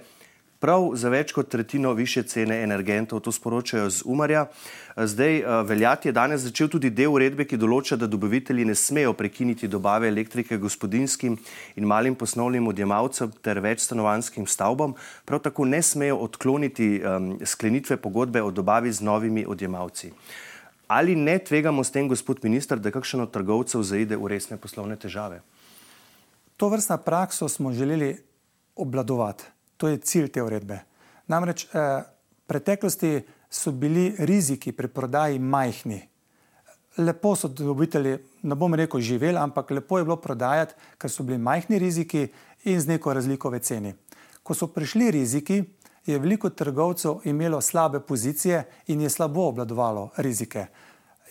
prav 0.60 0.92
za 1.00 1.10
več 1.10 1.32
kot 1.34 1.48
tretjino 1.50 1.94
više 1.94 2.24
cene 2.24 2.62
energentov, 2.64 3.20
to 3.24 3.32
sporočajo 3.32 3.90
z 3.90 4.04
Umarja. 4.06 4.46
Zdaj, 4.96 5.38
eh, 5.38 5.64
veljati 5.64 6.08
je 6.08 6.12
danes 6.12 6.42
začel 6.42 6.68
tudi 6.68 6.90
del 6.90 7.14
uredbe, 7.14 7.46
ki 7.46 7.58
določa, 7.58 7.96
da 7.96 8.08
dobavitelji 8.08 8.66
ne 8.66 8.76
smejo 8.76 9.14
prekiniti 9.14 9.68
dobave 9.68 10.08
elektrike 10.08 10.58
gospodinskim 10.58 11.38
in 11.76 11.88
malim 11.88 12.16
poslovnim 12.16 12.68
odjemalcem 12.68 13.32
ter 13.42 13.60
večstanovanskim 13.60 14.48
stavbam, 14.48 14.94
prav 15.26 15.40
tako 15.40 15.66
ne 15.66 15.82
smejo 15.82 16.18
odkloniti 16.18 17.00
um, 17.00 17.38
sklenitve 17.46 17.98
pogodbe 17.98 18.42
o 18.42 18.52
dobavi 18.52 18.92
z 18.92 19.02
novimi 19.02 19.46
odjemalci. 19.48 20.12
Ali 20.88 21.16
ne 21.16 21.38
tvegamo 21.40 21.84
s 21.84 21.92
tem, 21.92 22.08
gospod 22.08 22.44
minister, 22.44 22.80
da 22.80 22.92
kakšen 22.92 23.22
od 23.22 23.32
trgovcev 23.32 23.84
zaide 23.86 24.18
v 24.18 24.28
resne 24.28 24.58
poslovne 24.58 24.98
težave? 24.98 25.42
To 26.58 26.70
vrstna 26.70 26.98
prakso 26.98 27.48
smo 27.48 27.72
želeli 27.72 28.18
obladovati. 28.76 29.59
To 29.80 29.88
je 29.88 29.98
cilj 30.04 30.28
te 30.36 30.44
uredbe. 30.44 30.82
Namreč 31.32 31.66
eh, 31.66 31.70
v 31.72 32.48
preteklosti 32.48 33.22
so 33.50 33.72
bili 33.72 34.12
riziki 34.20 34.72
pri 34.76 34.88
prodaji 34.88 35.40
majhni. 35.40 36.02
Lepo 36.98 37.32
so 37.36 37.48
dobitelji, 37.48 38.18
ne 38.44 38.56
bom 38.56 38.76
rekel, 38.76 39.00
živeli, 39.00 39.38
ampak 39.38 39.72
lepo 39.72 39.98
je 39.98 40.04
bilo 40.04 40.18
prodajati, 40.20 40.76
ker 41.00 41.12
so 41.12 41.24
bili 41.24 41.38
majhni 41.38 41.80
riziki 41.80 42.28
in 42.68 42.82
z 42.82 42.92
neko 42.92 43.14
razliko 43.14 43.50
v 43.50 43.60
ceni. 43.64 43.94
Ko 44.44 44.54
so 44.54 44.68
prišli 44.68 45.12
riziki, 45.16 45.64
je 46.06 46.20
veliko 46.20 46.50
trgovcev 46.50 47.24
imelo 47.24 47.62
slabe 47.62 48.00
pozicije 48.00 48.64
in 48.88 49.02
je 49.02 49.10
slabo 49.10 49.48
obladovalo 49.48 50.10
rizike. 50.18 50.66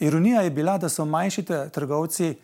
Ironija 0.01 0.43
je 0.43 0.51
bila, 0.51 0.79
da 0.79 0.89
so 0.89 1.05
manjši 1.05 1.45
trgovci 1.73 2.29
eh, 2.29 2.37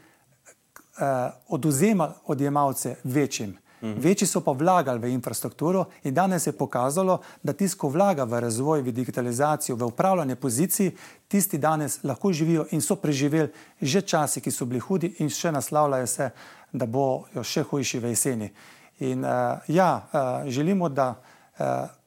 oduzemali 1.49 2.13
odjemalce 2.27 2.97
večjim. 3.05 3.57
-hmm. 3.85 4.01
Večji 4.01 4.27
so 4.27 4.41
pa 4.41 4.53
vlagali 4.53 4.99
v 4.99 5.13
infrastrukturo 5.13 5.85
in 6.05 6.15
danes 6.15 6.47
je 6.47 6.53
pokazalo, 6.53 7.21
da 7.43 7.53
tisti, 7.53 7.81
ki 7.81 7.87
vlaga 7.87 8.25
v 8.25 8.41
razvoj, 8.41 8.83
v 8.83 8.93
digitalizacijo, 8.93 9.77
v 9.77 9.87
upravljanje 9.87 10.37
pozicij, 10.37 10.91
tisti 11.29 11.59
danes 11.59 12.05
lahko 12.05 12.33
živijo 12.33 12.67
in 12.71 12.81
so 12.81 12.97
preživeli 12.97 13.49
že 13.81 14.01
časi, 14.01 14.41
ki 14.41 14.51
so 14.51 14.65
bili 14.65 14.81
hudi 14.81 15.15
in 15.19 15.31
še 15.31 15.53
naslavljajo 15.53 16.07
se, 16.07 16.31
da 16.73 16.87
bojo 16.87 17.43
še 17.43 17.63
hujši 17.63 17.99
v 17.99 18.05
jeseni. 18.09 18.51
In 18.99 19.25
uh, 19.25 19.31
ja, 19.69 20.09
uh, 20.13 20.49
želimo, 20.51 20.89
da 20.89 21.15
uh, 21.59 21.67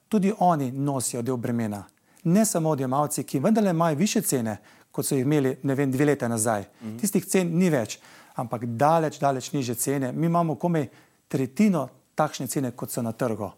tudi 0.10 0.34
oni 0.40 0.72
nosijo 0.72 1.22
del 1.22 1.38
bremena. 1.38 1.84
Ne 2.24 2.46
samo 2.46 2.70
odjemalci, 2.70 3.24
ki 3.24 3.40
vendarle 3.40 3.70
imajo 3.70 3.96
više 3.96 4.22
cene, 4.22 4.58
kot 4.92 5.06
so 5.06 5.16
jih 5.16 5.26
imeli, 5.26 5.58
ne 5.64 5.76
vem, 5.76 5.92
dve 5.92 6.06
leta 6.06 6.28
nazaj. 6.28 6.62
Mm 6.62 6.88
-hmm. 6.88 7.00
Tistih 7.00 7.26
cen 7.26 7.58
ni 7.58 7.70
več, 7.70 8.00
ampak 8.36 8.66
daleč, 8.66 9.20
daleč 9.20 9.52
niže 9.52 9.76
cene. 9.76 10.12
Mi 10.12 10.26
imamo 10.26 10.56
komaj 10.56 10.88
tretjino 11.28 11.88
takšne 12.16 12.48
cene, 12.48 12.72
kot 12.72 12.92
so 12.92 13.02
na 13.02 13.12
trgu. 13.12 13.52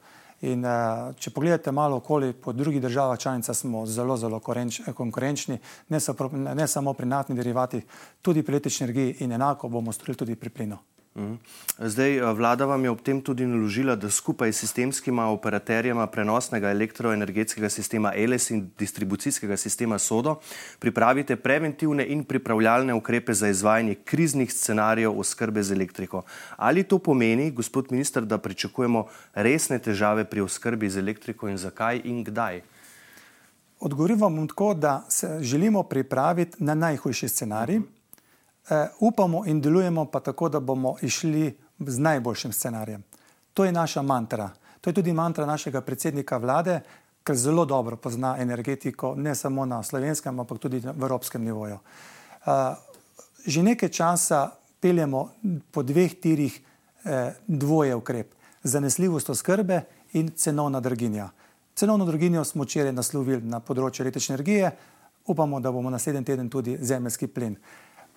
In 0.48 0.64
uh, 0.64 1.10
če 1.20 1.34
pogledate 1.36 1.72
malo 1.76 2.00
okoli 2.00 2.32
po 2.34 2.54
drugih 2.56 2.82
državah 2.82 3.20
članica, 3.20 3.54
smo 3.54 3.86
zelo, 3.86 4.16
zelo 4.18 4.40
korenč, 4.40 4.82
konkurenčni, 4.96 5.58
ne, 5.90 6.00
so, 6.00 6.16
ne 6.32 6.68
samo 6.68 6.94
pri 6.94 7.10
naftnih 7.12 7.38
derivatih, 7.38 7.84
tudi 8.22 8.44
pri 8.44 8.56
električni 8.56 8.86
energiji 8.86 9.16
in 9.20 9.36
enako 9.36 9.70
bomo 9.70 9.92
storili 9.92 10.18
tudi 10.18 10.36
pri 10.36 10.50
plinu. 10.50 10.78
Mhm. 11.16 11.36
Zdaj, 11.80 12.18
eh, 12.18 12.34
vlada 12.34 12.66
vam 12.66 12.84
je 12.84 12.90
ob 12.90 13.02
tem 13.02 13.22
tudi 13.22 13.46
naložila, 13.46 13.96
da 13.96 14.10
skupaj 14.10 14.54
s 14.54 14.60
sistemskima 14.60 15.26
operaterjema 15.34 16.08
prenosnega 16.08 16.70
elektroenergetskega 16.70 17.70
sistema 17.70 18.14
ELES 18.16 18.50
in 18.52 18.70
distribucijskega 18.80 19.58
sistema 19.58 20.00
SODO 20.00 20.40
pripravite 20.80 21.36
preventivne 21.36 22.06
in 22.06 22.24
pripravljalne 22.24 22.94
ukrepe 22.94 23.34
za 23.34 23.48
izvajanje 23.48 23.96
kriznih 23.96 24.54
scenarijev 24.54 25.20
oskrbe 25.20 25.64
z 25.64 25.72
elektriko. 25.72 26.24
Ali 26.58 26.84
to 26.84 27.00
pomeni, 27.00 27.52
gospod 27.52 27.92
minister, 27.92 28.26
da 28.26 28.38
pričakujemo 28.38 29.06
resne 29.34 29.80
težave 29.80 30.26
pri 30.26 30.42
oskrbi 30.42 30.90
z 30.90 31.00
elektriko 31.00 31.50
in 31.50 31.58
zakaj 31.58 32.02
in 32.04 32.24
kdaj? 32.24 32.62
Odgovorim 33.80 34.20
vam 34.20 34.48
tako, 34.48 34.74
da 34.74 35.06
se 35.10 35.38
želimo 35.42 35.84
pripraviti 35.84 36.64
na 36.64 36.76
najhujši 36.76 37.28
scenarij. 37.28 37.78
Uh, 37.78 37.99
upamo 39.00 39.46
in 39.46 39.62
delujemo 39.62 40.06
pa 40.06 40.20
tako, 40.20 40.50
da 40.50 40.60
bomo 40.60 40.96
išli 41.02 41.58
z 41.80 42.00
najboljšim 42.00 42.54
scenarijem. 42.54 43.04
To 43.54 43.66
je 43.66 43.72
naša 43.72 44.02
mantra. 44.02 44.50
To 44.82 44.90
je 44.90 44.94
tudi 44.94 45.14
mantra 45.14 45.46
našega 45.46 45.82
predsednika 45.82 46.38
vlade, 46.38 46.80
ker 47.24 47.36
zelo 47.36 47.66
dobro 47.66 47.98
pozna 47.98 48.38
energetiko, 48.40 49.16
ne 49.16 49.36
samo 49.36 49.66
na 49.66 49.84
slovenskem, 49.84 50.40
ampak 50.40 50.60
tudi 50.60 50.82
na 50.82 50.92
evropskem 50.92 51.44
nivoju. 51.44 51.78
Uh, 52.46 52.54
že 53.46 53.64
nekaj 53.64 53.90
časa 53.90 54.50
peljemo 54.80 55.30
po 55.72 55.84
dveh 55.84 56.14
tirih 56.20 56.62
eh, 57.04 57.34
dvoje 57.48 57.96
ukrep: 57.96 58.34
zanesljivost 58.64 59.30
oskrbe 59.30 59.82
in 60.14 60.32
cenovna 60.36 60.80
draginja. 60.80 61.30
Cenovno 61.76 62.06
draginjo 62.06 62.44
smo 62.44 62.64
včeraj 62.64 62.92
naslovili 62.94 63.42
na 63.42 63.60
področju 63.60 64.04
električne 64.04 64.36
energije, 64.36 64.72
upamo, 65.28 65.60
da 65.60 65.72
bomo 65.72 65.90
naslednji 65.90 66.26
teden 66.26 66.50
tudi 66.50 66.78
zemljski 66.82 67.28
plin. 67.28 67.56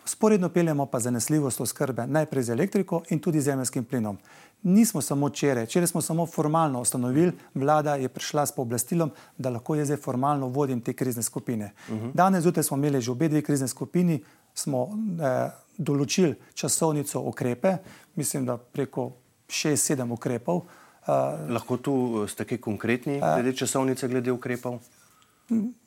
Sporedno 0.04 0.48
peljemo 0.48 0.86
pa 0.86 1.00
zanesljivost 1.00 1.60
oskrbe 1.60 2.06
najprej 2.06 2.42
z 2.42 2.50
elektriko 2.50 3.02
in 3.10 3.18
tudi 3.18 3.40
z 3.40 3.44
zemljskim 3.44 3.84
plinom. 3.84 4.18
Nismo 4.62 5.00
samo 5.00 5.26
včeraj, 5.26 5.64
včeraj 5.64 5.86
smo 5.86 6.00
samo 6.00 6.26
formalno 6.26 6.80
ustanovili, 6.80 7.32
vlada 7.54 7.94
je 7.94 8.08
prišla 8.08 8.46
s 8.46 8.52
pooblastilom, 8.52 9.10
da 9.38 9.50
lahko 9.50 9.74
jaz 9.74 9.86
zdaj 9.86 9.96
formalno 9.96 10.48
vodim 10.48 10.80
te 10.80 10.92
krizne 10.92 11.22
skupine. 11.22 11.72
Uh 11.88 11.94
mhm. 11.94 12.06
-huh. 12.06 12.12
Danes 12.14 12.42
zjutraj 12.42 12.64
smo 12.64 12.76
imeli 12.76 13.00
že 13.00 13.10
obe 13.10 13.28
dve 13.28 13.42
krizne 13.42 13.68
skupini, 13.68 14.24
smo 14.54 14.88
eh, 15.22 15.50
določili 15.78 16.34
časovnico 16.54 17.20
ukrepe, 17.20 17.76
mislim, 18.14 18.46
da 18.46 18.56
preko 18.56 19.12
šest, 19.48 19.86
sedem 19.86 20.12
ukrepov. 20.12 20.56
Uh, 21.02 21.50
lahko 21.50 21.76
tu 21.76 21.92
ste 22.30 22.44
kaj 22.44 22.58
konkretni 22.58 23.18
glede 23.18 23.50
uh, 23.50 23.56
časovnice, 23.56 24.08
glede 24.08 24.32
ukrepov? 24.32 24.78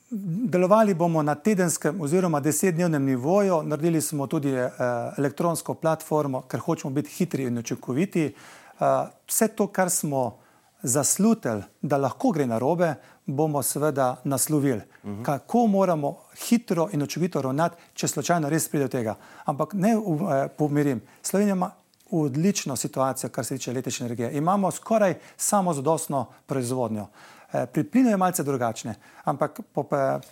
Delovali 0.09 0.93
bomo 0.93 1.23
na 1.23 1.35
tedenskem 1.35 2.01
oziroma 2.01 2.39
desetdnevnem 2.39 3.03
nivoju, 3.03 3.63
naredili 3.63 4.01
smo 4.01 4.27
tudi 4.27 4.53
uh, 4.53 4.69
elektronsko 5.17 5.73
platformo, 5.73 6.41
ker 6.41 6.59
hočemo 6.59 6.93
biti 6.93 7.09
hitri 7.09 7.43
in 7.43 7.57
učinkoviti. 7.57 8.33
Uh, 8.79 8.85
vse 9.27 9.47
to, 9.47 9.67
kar 9.67 9.89
smo 9.89 10.37
zaslutili, 10.81 11.63
da 11.81 11.97
lahko 11.97 12.31
gre 12.31 12.45
na 12.45 12.59
robe, 12.59 12.93
bomo 13.25 13.63
seveda 13.63 14.15
naslovili. 14.23 14.81
Uh 15.03 15.09
mhm. 15.09 15.19
-huh. 15.19 15.25
Kako 15.25 15.67
moramo 15.67 16.17
hitro 16.47 16.89
in 16.93 17.01
učinkovito 17.01 17.41
ravnati, 17.41 17.75
če 17.93 18.07
slučajno 18.07 18.49
res 18.49 18.69
pride 18.69 18.85
do 18.85 18.89
tega. 18.89 19.15
Ampak 19.45 19.73
ne 19.73 19.97
uh, 19.97 20.17
pomirim, 20.57 21.01
Slovenija 21.21 21.55
ima 21.55 21.71
odlično 22.11 22.75
situacijo, 22.75 23.29
kar 23.29 23.45
se 23.45 23.57
tiče 23.57 23.71
električne 23.71 24.05
energije. 24.05 24.37
Imamo 24.37 24.71
skoraj 24.71 25.15
samozadostno 25.37 26.25
proizvodnjo. 26.45 27.01
Uh, 27.01 27.09
Eh, 27.09 27.34
pri 27.73 27.83
plinu 27.83 28.09
je 28.09 28.17
malce 28.17 28.43
drugačne, 28.43 28.95
ampak 29.23 29.59
po, 29.73 29.83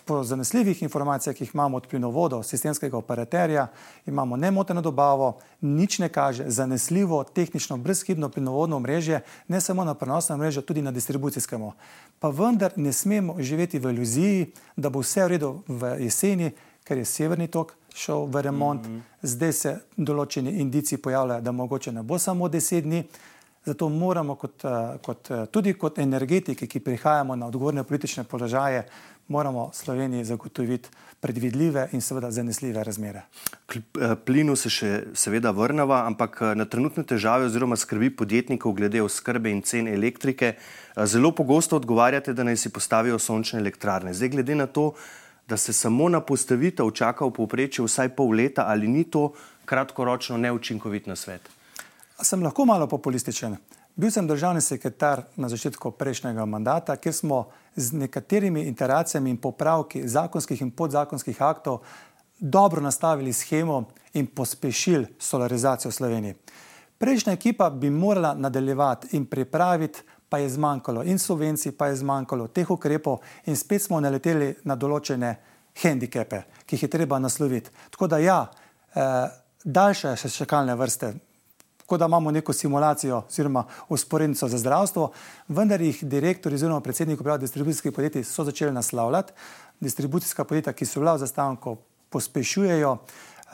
po 0.04 0.22
zanesljivih 0.24 0.82
informacijah, 0.82 1.36
ki 1.36 1.44
jih 1.44 1.54
imamo 1.54 1.76
od 1.76 1.86
plinovodov, 1.86 2.42
sistemskega 2.42 2.96
operaterja, 2.96 3.66
imamo 4.06 4.36
nemoteno 4.36 4.82
dobavo, 4.82 5.38
nič 5.60 5.98
ne 5.98 6.08
kaže, 6.08 6.44
zanesljivo, 6.50 7.24
tehnično, 7.24 7.76
brezhibno 7.76 8.28
plinovodno 8.28 8.80
mreže, 8.80 9.20
ne 9.48 9.60
samo 9.60 9.84
na 9.84 9.94
prenosnem 9.94 10.38
mrežu, 10.38 10.62
tudi 10.62 10.82
na 10.82 10.90
distribucijskem. 10.90 11.70
Pa 12.18 12.28
vendar 12.28 12.72
ne 12.76 12.92
smemo 12.92 13.36
živeti 13.38 13.78
v 13.78 13.94
iluziji, 13.94 14.52
da 14.76 14.90
bo 14.90 15.00
vse 15.00 15.24
v 15.24 15.28
redu 15.28 15.62
v 15.68 15.96
jeseni, 16.04 16.52
ker 16.84 16.98
je 16.98 17.04
severni 17.04 17.48
tok 17.48 17.74
šel 17.94 18.26
v 18.26 18.42
remont, 18.42 18.86
mm 18.86 18.90
-hmm. 18.90 19.00
zdaj 19.22 19.52
se 19.52 19.78
določeni 19.96 20.50
indici 20.50 20.96
pojavljajo, 20.96 21.40
da 21.40 21.52
mogoče 21.52 21.92
ne 21.92 22.02
bo 22.02 22.18
samo 22.18 22.48
deset 22.48 22.84
dni. 22.84 23.04
Zato 23.64 23.88
moramo 23.88 24.34
kot, 24.34 24.64
eh, 24.64 24.98
kot, 25.02 25.30
eh, 25.30 25.46
tudi 25.50 25.72
kot 25.74 25.98
energetiki, 25.98 26.66
ki 26.66 26.80
prihajamo 26.80 27.36
na 27.36 27.46
odgovorne 27.46 27.84
politične 27.84 28.24
položaje, 28.24 28.84
moramo 29.28 29.70
Sloveniji 29.72 30.24
zagotoviti 30.24 30.88
predvidljive 31.20 31.88
in 31.92 32.00
seveda 32.00 32.30
zanesljive 32.30 32.84
razmere. 32.84 33.22
K 33.66 33.76
eh, 33.76 34.14
plinu 34.24 34.56
se 34.56 34.68
še 34.68 34.90
seveda 35.14 35.50
vrnava, 35.50 36.02
ampak 36.04 36.42
na 36.54 36.68
trenutne 36.68 37.06
težave 37.08 37.48
oziroma 37.48 37.76
skrbi 37.76 38.12
podjetnikov 38.16 38.76
glede 38.76 39.02
oskrbe 39.02 39.50
in 39.50 39.62
cen 39.62 39.88
elektrike 39.88 40.54
zelo 41.04 41.32
pogosto 41.32 41.80
odgovarjate, 41.80 42.36
da 42.36 42.44
naj 42.44 42.56
si 42.56 42.68
postavijo 42.68 43.18
sončne 43.18 43.64
elektrarne. 43.64 44.12
Zdaj 44.12 44.28
glede 44.28 44.54
na 44.54 44.66
to, 44.66 44.92
da 45.48 45.56
se 45.56 45.72
samo 45.72 46.08
na 46.08 46.20
postavitev 46.20 46.90
čaka 46.90 47.24
v 47.24 47.32
povprečju 47.32 47.88
vsaj 47.88 48.12
pol 48.12 48.36
leta, 48.36 48.68
ali 48.68 48.88
ni 48.88 49.04
to 49.04 49.32
kratkoročno 49.64 50.36
neučinkovit 50.36 51.06
na 51.06 51.16
svet? 51.16 51.63
Sem 52.22 52.42
lahko 52.42 52.64
malo 52.64 52.86
populističen. 52.86 53.56
Bil 53.96 54.10
sem 54.10 54.26
državni 54.26 54.60
sekretar 54.60 55.22
na 55.36 55.48
začetku 55.48 55.90
prejšnjega 55.98 56.44
mandata, 56.44 56.96
kjer 56.96 57.14
smo 57.14 57.44
z 57.76 57.92
nekaterimi 57.92 58.62
interacijami 58.66 59.30
in 59.30 59.36
popravki 59.36 60.08
zakonskih 60.08 60.62
in 60.62 60.70
podzakonskih 60.70 61.42
aktov 61.42 61.82
dobro 62.38 62.80
nastavili 62.80 63.32
schemo 63.32 63.84
in 64.12 64.26
pospešili 64.26 65.06
solarizacijo 65.18 65.90
v 65.90 65.94
Sloveniji. 65.94 66.34
Prejšnja 66.98 67.32
ekipa 67.32 67.70
bi 67.70 67.90
morala 67.90 68.34
nadaljevati 68.34 69.16
in 69.16 69.26
pripraviti, 69.26 70.02
pa 70.28 70.38
je 70.38 70.48
zmanjkalo 70.48 71.02
in 71.02 71.18
subvencij, 71.18 71.72
pa 71.72 71.86
je 71.86 71.96
zmanjkalo 71.96 72.46
teh 72.48 72.70
ukrepov 72.70 73.18
in 73.46 73.56
spet 73.56 73.82
smo 73.82 74.00
naleteli 74.00 74.54
na 74.64 74.74
določene 74.76 75.36
handikepe, 75.82 76.42
ki 76.66 76.76
jih 76.76 76.82
je 76.82 76.90
treba 76.90 77.18
nasloviti. 77.18 77.70
Tako 77.90 78.06
da 78.06 78.18
ja, 78.18 78.50
eh, 78.94 79.28
daljše 79.64 80.16
še 80.16 80.28
čakalne 80.28 80.74
vrste 80.74 81.14
kot 81.86 82.00
da 82.00 82.06
imamo 82.06 82.30
neko 82.30 82.52
simulacijo 82.52 83.22
oziroma 83.28 83.64
usporednico 83.88 84.48
za 84.48 84.58
zdravstvo, 84.58 85.10
vendar 85.48 85.80
jih 85.80 86.04
direktori 86.04 86.54
oziroma 86.54 86.80
predsedniki 86.80 87.20
uprave 87.20 87.38
distribucijskih 87.38 87.92
podjetij 87.92 88.24
so 88.24 88.44
začeli 88.44 88.72
naslavljati. 88.72 89.32
Distribucijska 89.80 90.44
podjetja, 90.44 90.72
ki 90.72 90.86
so 90.86 91.00
bila 91.00 91.14
v 91.14 91.18
zastavku, 91.18 91.76
pospešujejo. 92.08 92.92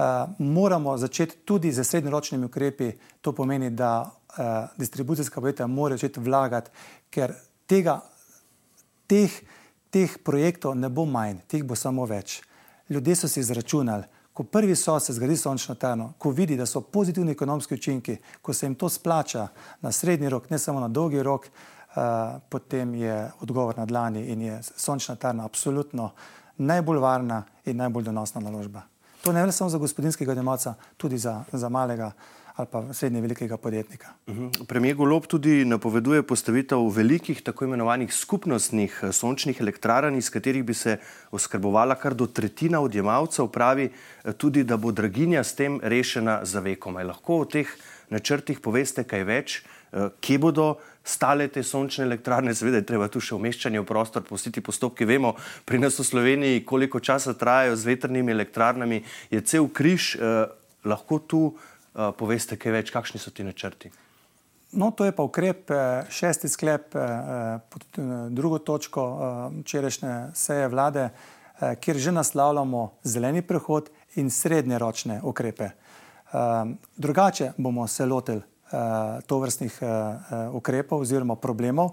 Uh, 0.00 0.06
moramo 0.38 0.96
začeti 0.96 1.36
tudi 1.44 1.72
z 1.72 1.84
srednjeročnimi 1.84 2.46
ukrepi, 2.46 2.92
to 3.20 3.32
pomeni, 3.32 3.70
da 3.70 4.10
uh, 4.38 4.44
distribucijska 4.76 5.40
podjetja 5.40 5.66
morajo 5.66 5.98
začeti 5.98 6.20
vlagati, 6.20 6.70
ker 7.10 7.34
tega, 7.66 8.00
teh, 9.06 9.32
teh 9.90 10.16
projektov 10.24 10.76
ne 10.78 10.88
bo 10.88 11.04
manj, 11.04 11.42
teh 11.48 11.64
bo 11.64 11.76
samo 11.76 12.06
več. 12.08 12.40
Ljudje 12.88 13.16
so 13.16 13.28
si 13.28 13.40
izračunali, 13.40 14.06
ko 14.40 14.44
prvi 14.44 14.76
so 14.76 15.00
se 15.00 15.12
zgradi 15.12 15.36
sončno 15.36 15.74
termo, 15.74 16.12
ko 16.18 16.30
vidi, 16.30 16.56
da 16.56 16.64
so 16.66 16.80
pozitivni 16.80 17.32
ekonomski 17.32 17.74
učinki, 17.74 18.16
ko 18.42 18.52
se 18.52 18.66
jim 18.66 18.74
to 18.74 18.88
splača 18.88 19.48
na 19.80 19.92
srednji 19.92 20.28
rok, 20.28 20.50
ne 20.50 20.58
samo 20.58 20.80
na 20.80 20.88
dolgi 20.88 21.22
rok, 21.22 21.44
uh, 21.44 22.40
potem 22.48 22.94
je 22.94 23.30
odgovor 23.40 23.78
na 23.78 23.84
dlani 23.86 24.22
in 24.32 24.42
je 24.42 24.62
sončna 24.62 25.14
terma 25.14 25.44
absolutno 25.44 26.10
najbolj 26.56 26.98
varna 26.98 27.42
in 27.64 27.76
najbolj 27.76 28.04
donosna 28.04 28.40
naložba. 28.40 28.82
To 29.22 29.32
ne 29.32 29.44
le 29.46 29.52
samo 29.52 29.70
za 29.70 29.78
gospodinskega 29.78 30.34
domaca, 30.34 30.74
tudi 30.96 31.18
za, 31.18 31.42
za 31.52 31.68
malega 31.68 32.12
ali 32.60 32.68
pa 32.72 32.94
srednje 32.94 33.20
velikega 33.20 33.56
podjetnika. 33.56 34.08
Mhm. 34.28 34.48
Premijer 34.68 34.96
Golob 34.96 35.26
tudi 35.26 35.64
napoveduje 35.64 36.22
postavitev 36.22 36.88
velikih 36.88 37.42
tako 37.42 37.64
imenovanih 37.64 38.12
skupnostnih 38.14 39.00
eh, 39.02 39.12
sončnih 39.12 39.60
elektrarn, 39.60 40.16
iz 40.16 40.30
katerih 40.30 40.64
bi 40.64 40.74
se 40.74 40.98
oskrbovala 41.30 41.94
kar 41.94 42.14
do 42.14 42.26
tretjina 42.26 42.80
odjemalcev, 42.80 43.48
pravi 43.48 43.90
eh, 43.90 44.32
tudi, 44.32 44.64
da 44.64 44.76
bo 44.76 44.92
draginja 44.92 45.44
s 45.44 45.54
tem 45.54 45.80
rešena 45.82 46.40
za 46.44 46.60
vekom. 46.60 46.98
Je 46.98 47.04
lahko 47.04 47.40
o 47.40 47.44
teh 47.44 47.68
načrtih 48.10 48.60
poveste 48.60 49.04
kaj 49.04 49.24
več, 49.24 49.62
eh, 49.92 50.08
kje 50.20 50.38
bodo 50.38 50.74
stale 51.04 51.48
te 51.48 51.62
sončne 51.62 52.04
elektrarne, 52.04 52.54
seveda 52.54 52.76
je 52.76 52.86
treba 52.86 53.08
tu 53.08 53.20
še 53.20 53.34
umeščanje 53.34 53.80
v 53.80 53.88
prostor, 53.88 54.22
postiti 54.22 54.60
postopki. 54.60 55.08
Vemo, 55.08 55.34
pri 55.64 55.78
nas 55.78 55.98
v 55.98 56.04
Sloveniji, 56.04 56.64
koliko 56.64 57.00
časa 57.00 57.34
trajajo 57.34 57.76
z 57.76 57.84
vetrnimi 57.94 58.32
elektrarnami, 58.32 59.02
je 59.30 59.40
cel 59.40 59.68
križ, 59.68 60.16
eh, 60.16 60.46
lahko 60.84 61.18
tu 61.18 61.42
Eh, 61.52 61.69
poveste 61.92 62.56
kaj 62.56 62.72
več, 62.72 62.90
kakšni 62.94 63.20
so 63.20 63.30
ti 63.34 63.44
načrti? 63.44 63.90
No, 64.72 64.90
to 64.90 65.04
je 65.04 65.12
pa 65.12 65.22
ukrep, 65.22 65.70
eh, 65.70 66.04
šesti 66.10 66.48
sklep 66.48 66.94
eh, 66.94 67.58
drugo 68.30 68.58
točko 68.58 69.04
včerajšnje 69.60 70.14
seje 70.34 70.68
vlade, 70.68 71.10
kjer 71.80 71.96
že 71.96 72.12
naslavljamo 72.12 72.90
zeleni 73.04 73.42
prehod 73.42 73.90
in 74.16 74.30
srednjeročne 74.30 75.20
ukrepe. 75.22 75.68
Drugače 76.96 77.52
bomo 77.58 77.84
se 77.86 78.06
lotili 78.06 78.40
tovrstnih 79.26 79.80
ukrepov 80.52 81.04
oziroma 81.04 81.36
problemov, 81.36 81.90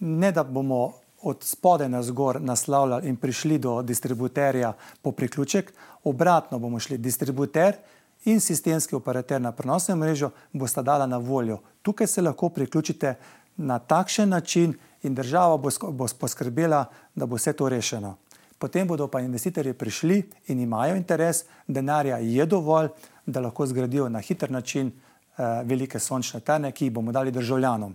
ne 0.00 0.32
da 0.32 0.42
bomo 0.42 0.94
od 1.22 1.44
spode 1.44 1.88
na 1.88 2.02
zgor 2.02 2.40
naslavljali 2.42 3.08
in 3.08 3.16
prišli 3.16 3.58
do 3.58 3.82
distributerja 3.82 4.72
po 5.02 5.12
priključek, 5.12 5.72
obratno 6.04 6.58
bomo 6.58 6.80
šli 6.80 6.98
distributer 6.98 7.76
in 8.24 8.40
sistemski 8.40 8.94
operater 8.94 9.40
na 9.40 9.52
prenosnem 9.52 9.98
mrežu 9.98 10.30
bosta 10.52 10.82
dala 10.82 11.06
na 11.06 11.18
voljo. 11.18 11.60
Tukaj 11.82 12.06
se 12.06 12.22
lahko 12.22 12.48
priključite 12.48 13.14
na 13.56 13.78
takšen 13.78 14.28
način 14.28 14.74
in 15.02 15.14
država 15.14 15.56
bo, 15.56 15.70
bo 15.90 16.06
poskrbela, 16.20 16.84
da 17.14 17.26
bo 17.26 17.36
vse 17.36 17.52
to 17.52 17.68
rešeno. 17.68 18.16
Potem 18.58 18.88
bodo 18.88 19.08
pa 19.08 19.20
investitorji 19.20 19.72
prišli 19.72 20.22
in 20.46 20.60
imajo 20.60 20.96
interes, 20.96 21.44
denarja 21.68 22.18
je 22.18 22.46
dovolj, 22.46 22.88
da 23.26 23.40
lahko 23.40 23.66
zgradijo 23.66 24.08
na 24.08 24.20
hiter 24.20 24.50
način 24.50 24.86
uh, 24.86 25.44
velike 25.64 25.98
sončne 25.98 26.40
terne, 26.40 26.72
ki 26.72 26.84
jih 26.84 26.92
bomo 26.92 27.12
dali 27.12 27.30
državljanom. 27.30 27.94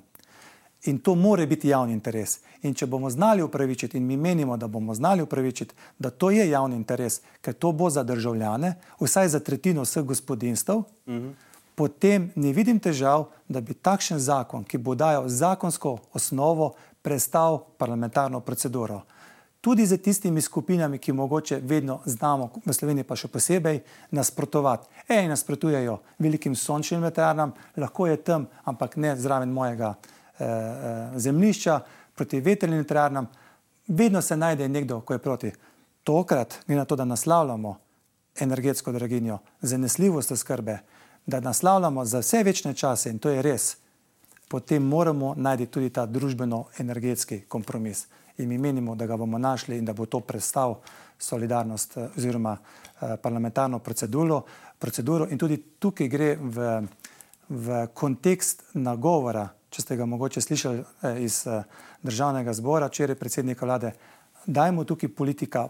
In 0.86 1.00
to 1.00 1.16
more 1.16 1.48
biti 1.48 1.68
javni 1.68 1.94
interes. 1.94 2.40
In 2.62 2.74
če 2.74 2.86
bomo 2.88 3.10
znali 3.10 3.44
upravičiti, 3.44 3.98
in 3.98 4.06
mi 4.08 4.18
menimo, 4.18 4.58
da 4.58 4.68
bomo 4.68 4.94
znali 4.96 5.22
upravičiti, 5.22 5.76
da 6.00 6.10
to 6.10 6.32
je 6.32 6.50
javni 6.50 6.76
interes, 6.76 7.22
ker 7.42 7.54
to 7.54 7.72
bo 7.72 7.90
za 7.90 8.04
državljane, 8.04 8.74
vsaj 9.00 9.28
za 9.28 9.40
tretjino 9.40 9.84
vseh 9.84 10.04
gospodinstv, 10.04 10.72
uh 10.72 10.86
-huh. 11.06 11.34
potem 11.76 12.32
ne 12.36 12.54
vidim 12.54 12.80
težav, 12.80 13.26
da 13.48 13.62
bi 13.62 13.74
takšen 13.74 14.20
zakon, 14.20 14.64
ki 14.64 14.78
bo 14.78 14.96
dajal 14.96 15.28
zakonsko 15.28 15.98
osnovo, 16.14 16.74
prestal 17.02 17.64
parlamentarno 17.78 18.40
proceduro. 18.40 19.02
Tudi 19.62 19.86
za 19.86 19.98
tistimi 19.98 20.42
skupinami, 20.42 20.98
ki 20.98 21.14
mogoče 21.14 21.60
vedno 21.64 22.00
znamo, 22.06 22.50
v 22.66 22.74
Sloveniji 22.74 23.04
pa 23.04 23.16
še 23.16 23.28
posebej, 23.28 23.82
nasprotovati. 24.12 24.88
Ej, 25.08 25.28
nasprotujejo 25.28 25.98
velikim 26.20 26.56
sončnim 26.56 27.02
veternam, 27.04 27.52
lahko 27.76 28.08
je 28.08 28.18
tam, 28.18 28.48
ampak 28.64 28.96
ne 28.96 29.16
zraven 29.16 29.52
mojega. 29.52 29.96
Eh, 30.40 30.46
eh, 30.46 31.20
zemljišča, 31.20 31.80
proti 32.16 32.40
vetrnim 32.40 32.78
elektrarnam, 32.78 33.28
vedno 33.88 34.22
se 34.22 34.38
najde 34.38 34.70
nekdo, 34.70 35.02
ki 35.02 35.14
je 35.14 35.20
proti. 35.20 35.52
Tokrat, 36.04 36.60
ni 36.68 36.76
na 36.76 36.86
to, 36.86 36.96
da 36.96 37.06
naslavljamo 37.06 37.78
energetsko 38.40 38.92
draginjo, 38.92 39.38
zanesljivost 39.62 40.38
skrbe, 40.38 40.78
da 41.26 41.40
naslavljamo 41.40 42.06
za 42.06 42.20
vse 42.20 42.44
večne 42.44 42.74
čase 42.74 43.10
in 43.10 43.20
to 43.20 43.30
je 43.30 43.42
res, 43.42 43.78
potem 44.48 44.84
moramo 44.84 45.34
najti 45.36 45.66
tudi 45.66 45.90
ta 45.90 46.06
družbeno-energetski 46.06 47.42
kompromis. 47.48 48.08
In 48.38 48.48
mi 48.50 48.58
menimo, 48.58 48.96
da 48.96 49.06
ga 49.06 49.18
bomo 49.18 49.38
našli 49.38 49.78
in 49.78 49.86
da 49.86 49.94
bo 49.94 50.06
to 50.06 50.20
predstav 50.20 50.76
solidarnost 51.20 51.98
eh, 51.98 52.08
oziroma 52.18 52.58
parlamentarno 53.22 53.80
proceduro. 53.80 54.44
proceduro. 54.80 55.28
In 55.30 55.38
tudi 55.38 55.58
tukaj 55.80 56.08
gre 56.08 56.36
v, 56.36 56.82
v 57.50 57.88
kontekst 57.94 58.64
nagovora 58.74 59.50
če 59.70 59.82
ste 59.82 59.98
ga 59.98 60.06
mogoče 60.06 60.42
slišali 60.42 60.80
eh, 60.80 61.20
iz 61.24 61.44
eh, 61.48 61.64
državnega 62.04 62.54
zbora, 62.54 62.88
včeraj 62.90 63.16
predsednika 63.16 63.66
vlade, 63.66 63.94
dajmo 64.46 64.84
tukaj 64.84 65.10
politika 65.10 65.68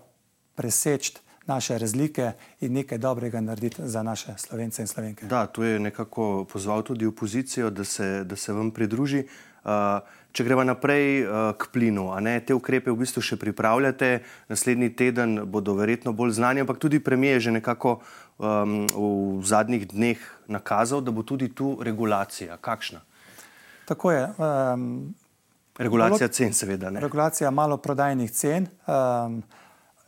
preseči 0.56 1.20
naše 1.50 1.77
razlike 1.77 2.32
in 2.62 2.74
nekaj 2.74 2.98
dobrega 2.98 3.41
narediti 3.41 3.82
za 3.86 4.03
naše 4.03 4.38
slovence 4.38 4.82
in 4.82 4.88
slovenke. 4.88 5.25
Da, 5.25 5.46
to 5.46 5.63
je 5.63 5.79
nekako 5.79 6.46
pozval 6.46 6.84
tudi 6.84 7.06
opozicijo, 7.06 7.70
da 7.70 7.84
se, 7.84 8.24
da 8.24 8.36
se 8.36 8.53
vam 8.53 8.72
pridruži. 8.72 9.24
Uh, 9.63 9.72
če 10.32 10.44
gremo 10.46 10.63
naprej 10.63 11.25
uh, 11.25 11.51
k 11.58 11.68
plinu, 11.74 12.06
ne, 12.22 12.38
te 12.39 12.56
ukrepe 12.56 12.94
v 12.94 13.01
bistvu 13.01 13.22
še 13.25 13.36
pripravljate, 13.41 14.22
naslednji 14.48 14.94
teden 14.96 15.41
bodo 15.51 15.74
verjetno 15.75 16.13
bolj 16.13 16.38
znani, 16.38 16.63
ampak 16.63 16.79
tudi 16.79 17.01
premijer 17.03 17.41
je 17.41 17.50
že 17.50 17.56
nekako 17.58 17.98
um, 18.38 18.86
v 18.88 19.44
zadnjih 19.44 19.88
dneh 19.89 20.22
nakazal, 20.48 21.01
da 21.01 21.12
bo 21.12 21.25
tudi 21.27 21.50
tu 21.51 21.75
regulacija. 21.84 22.58
Kakšna? 22.62 23.01
Tako 23.89 24.12
je. 24.12 24.29
Um, 24.38 25.15
regulacija 25.77 26.27
cen, 26.27 26.53
seveda. 26.53 26.89
Ne? 26.89 27.00
Regulacija 27.00 27.50
maloprodajnih 27.51 28.31
cen. 28.31 28.67
Um, 28.86 29.41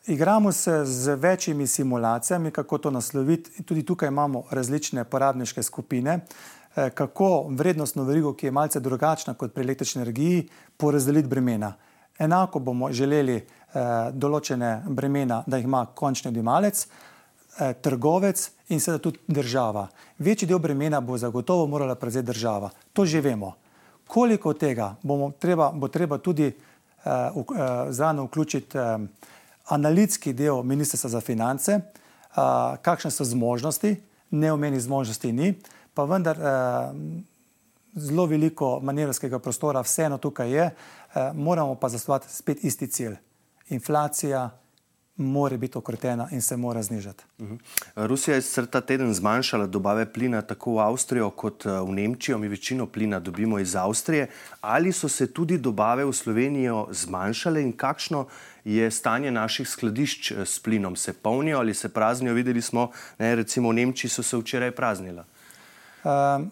igramo 0.08 0.52
se 0.52 0.86
z 0.86 1.16
večjimi 1.16 1.68
simulacijami, 1.68 2.52
kako 2.52 2.78
to 2.78 2.92
nasloviti. 2.92 3.64
Tudi 3.64 3.86
tukaj 3.86 4.08
imamo 4.08 4.44
različne 4.52 5.04
porabniške 5.04 5.64
skupine, 5.64 6.20
eh, 6.76 6.90
kako 6.90 7.48
vrednostno 7.50 8.04
verigo, 8.04 8.34
ki 8.34 8.46
je 8.46 8.52
malce 8.52 8.80
drugačna 8.80 9.34
kot 9.34 9.54
pri 9.54 9.64
električni 9.64 10.02
energiji, 10.02 10.50
porazdeliti 10.78 11.28
bremena. 11.28 11.74
Enako 12.20 12.60
bomo 12.60 12.92
želeli 12.92 13.36
eh, 13.36 13.80
določene 14.14 14.84
bremena, 14.86 15.44
da 15.48 15.58
jih 15.58 15.66
ima 15.66 15.86
končni 15.86 16.30
odjemalec, 16.30 16.86
eh, 16.86 17.74
trgovec 17.74 18.46
in 18.70 18.80
seveda 18.80 19.02
tudi 19.02 19.20
država. 19.28 19.88
Večji 20.20 20.48
del 20.48 20.60
bremena 20.60 21.02
bo 21.02 21.18
zagotovo 21.18 21.66
morala 21.68 21.96
prevzeti 21.96 22.28
država. 22.30 22.70
To 22.94 23.06
že 23.06 23.22
vemo 23.22 23.56
koliko 24.12 24.54
tega 24.54 24.96
treba, 25.40 25.72
bo 25.72 25.88
treba 25.88 26.18
tudi 26.18 26.48
uh, 26.48 27.38
uh, 27.38 27.46
zraven 27.90 28.20
vključiti 28.26 28.78
uh, 28.78 28.84
analitski 29.68 30.34
del 30.34 30.64
Ministrstva 30.64 31.10
za 31.10 31.22
finance, 31.22 31.78
uh, 31.80 32.44
kakšne 32.82 33.12
so 33.12 33.24
zmožnosti, 33.24 33.96
neomenih 34.30 34.82
zmožnosti 34.82 35.32
ni, 35.32 35.54
pa 35.94 36.04
vendar 36.04 36.38
uh, 36.40 36.98
zelo 37.96 38.26
veliko 38.26 38.80
manevrskega 38.84 39.40
prostora 39.40 39.82
vseeno 39.82 40.18
tukaj 40.18 40.52
je, 40.52 40.66
uh, 40.68 41.32
moramo 41.34 41.76
pa 41.76 41.90
zastovati 41.90 42.36
spet 42.36 42.64
isti 42.68 42.88
cilj. 42.88 43.16
Inflacija, 43.70 44.50
mora 45.16 45.58
biti 45.58 45.78
okretena 45.78 46.28
in 46.32 46.42
se 46.42 46.58
mora 46.58 46.84
znižati. 46.84 47.24
Mhm. 47.40 47.56
Rusija 47.96 48.36
je 48.36 48.66
ta 48.72 48.82
teden 48.82 49.14
zmanjšala 49.14 49.68
dobave 49.68 50.14
plina 50.14 50.42
tako 50.42 50.74
v 50.74 50.80
Avstrijo 50.80 51.30
kot 51.30 51.66
eh, 51.66 51.70
v 51.70 51.92
Nemčijo. 51.92 52.38
Mi 52.38 52.48
večino 52.48 52.86
plina 52.86 53.20
dobimo 53.20 53.60
iz 53.60 53.76
Avstrije. 53.76 54.30
Ali 54.62 54.92
so 54.92 55.10
se 55.10 55.34
tudi 55.34 55.58
dobave 55.58 56.06
v 56.06 56.14
Slovenijo 56.14 56.88
zmanjšale 56.92 57.62
in 57.62 57.74
kakšno 57.74 58.26
je 58.64 58.92
stanje 58.92 59.32
naših 59.32 59.70
skladišč 59.70 60.32
eh, 60.32 60.46
s 60.46 60.60
plinom? 60.60 60.96
Se 60.96 61.14
polnijo 61.14 61.60
ali 61.60 61.74
se 61.74 61.90
praznijo? 61.90 62.34
Videli 62.34 62.62
smo, 62.62 62.92
ne, 63.20 63.36
recimo 63.36 63.70
v 63.70 63.74
Nemčiji 63.74 64.10
so 64.10 64.24
se 64.24 64.38
včeraj 64.38 64.72
praznila. 64.72 65.26
Um, 66.04 66.52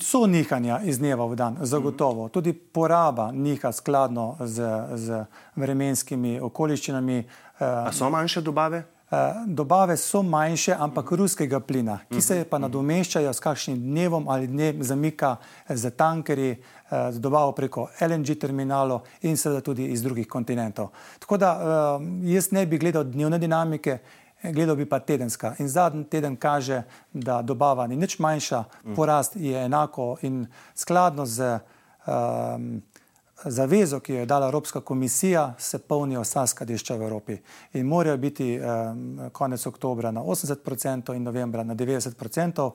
So 0.00 0.26
nihanja 0.26 0.80
iz 0.84 0.98
dneva 0.98 1.26
v 1.26 1.36
dan, 1.36 1.56
zagotovo. 1.62 2.28
Tudi 2.28 2.52
poraba 2.52 3.30
niha 3.32 3.72
skladno 3.72 4.36
z, 4.40 4.62
z 4.94 5.24
vremenskimi 5.56 6.40
okoliščinami. 6.40 7.22
A 7.60 7.92
so 7.92 8.10
manjše 8.10 8.40
dobave? 8.40 8.82
Dobave 9.46 9.96
so 9.96 10.22
manjše, 10.22 10.74
ampak 10.78 11.12
ruskega 11.12 11.60
plina, 11.60 11.98
ki 12.08 12.20
se 12.24 12.38
pa 12.48 12.58
nadomeščajo 12.58 13.32
s 13.32 13.44
kakšnim 13.44 13.76
dnevom 13.76 14.28
ali 14.28 14.48
dnev 14.48 14.80
zamika 14.82 15.36
z 15.68 15.90
tankerji, 15.90 16.56
z 16.90 17.20
dobavo 17.20 17.52
preko 17.52 17.86
LNG 18.00 18.38
terminalov 18.40 19.04
in 19.28 19.36
seveda 19.36 19.60
tudi 19.60 19.90
iz 19.92 20.02
drugih 20.02 20.26
kontinentov. 20.28 20.90
Tako 21.20 21.36
da 21.36 21.52
jaz 22.24 22.50
ne 22.56 22.64
bi 22.66 22.80
gledal 22.80 23.04
dnevne 23.04 23.38
dinamike, 23.38 23.98
gledal 24.42 24.76
bi 24.76 24.86
pa 24.88 24.98
tedenska. 24.98 25.54
In 25.58 25.68
zadnji 25.68 26.04
teden 26.04 26.36
kaže, 26.36 26.82
da 27.12 27.42
dobava 27.42 27.86
ni 27.86 27.96
nič 27.96 28.18
manjša, 28.18 28.64
porast 28.96 29.36
je 29.36 29.64
enako 29.64 30.16
in 30.22 30.46
skladno 30.74 31.26
z 31.26 31.58
um, 32.06 32.82
zavezo, 33.44 34.00
ki 34.00 34.12
jo 34.12 34.18
je 34.18 34.26
dala 34.26 34.46
Evropska 34.46 34.80
komisija, 34.80 35.54
se 35.58 35.78
polnijo 35.78 36.20
vsa 36.20 36.46
skladišča 36.46 36.96
v 36.96 37.02
Evropi. 37.02 37.36
In 37.72 37.86
morajo 37.86 38.16
biti 38.16 38.58
um, 38.60 39.20
konec 39.32 39.66
oktobra 39.66 40.10
na 40.10 40.20
80% 40.20 41.14
in 41.16 41.22
novembra 41.22 41.62
na 41.62 41.74
90%. 41.74 42.70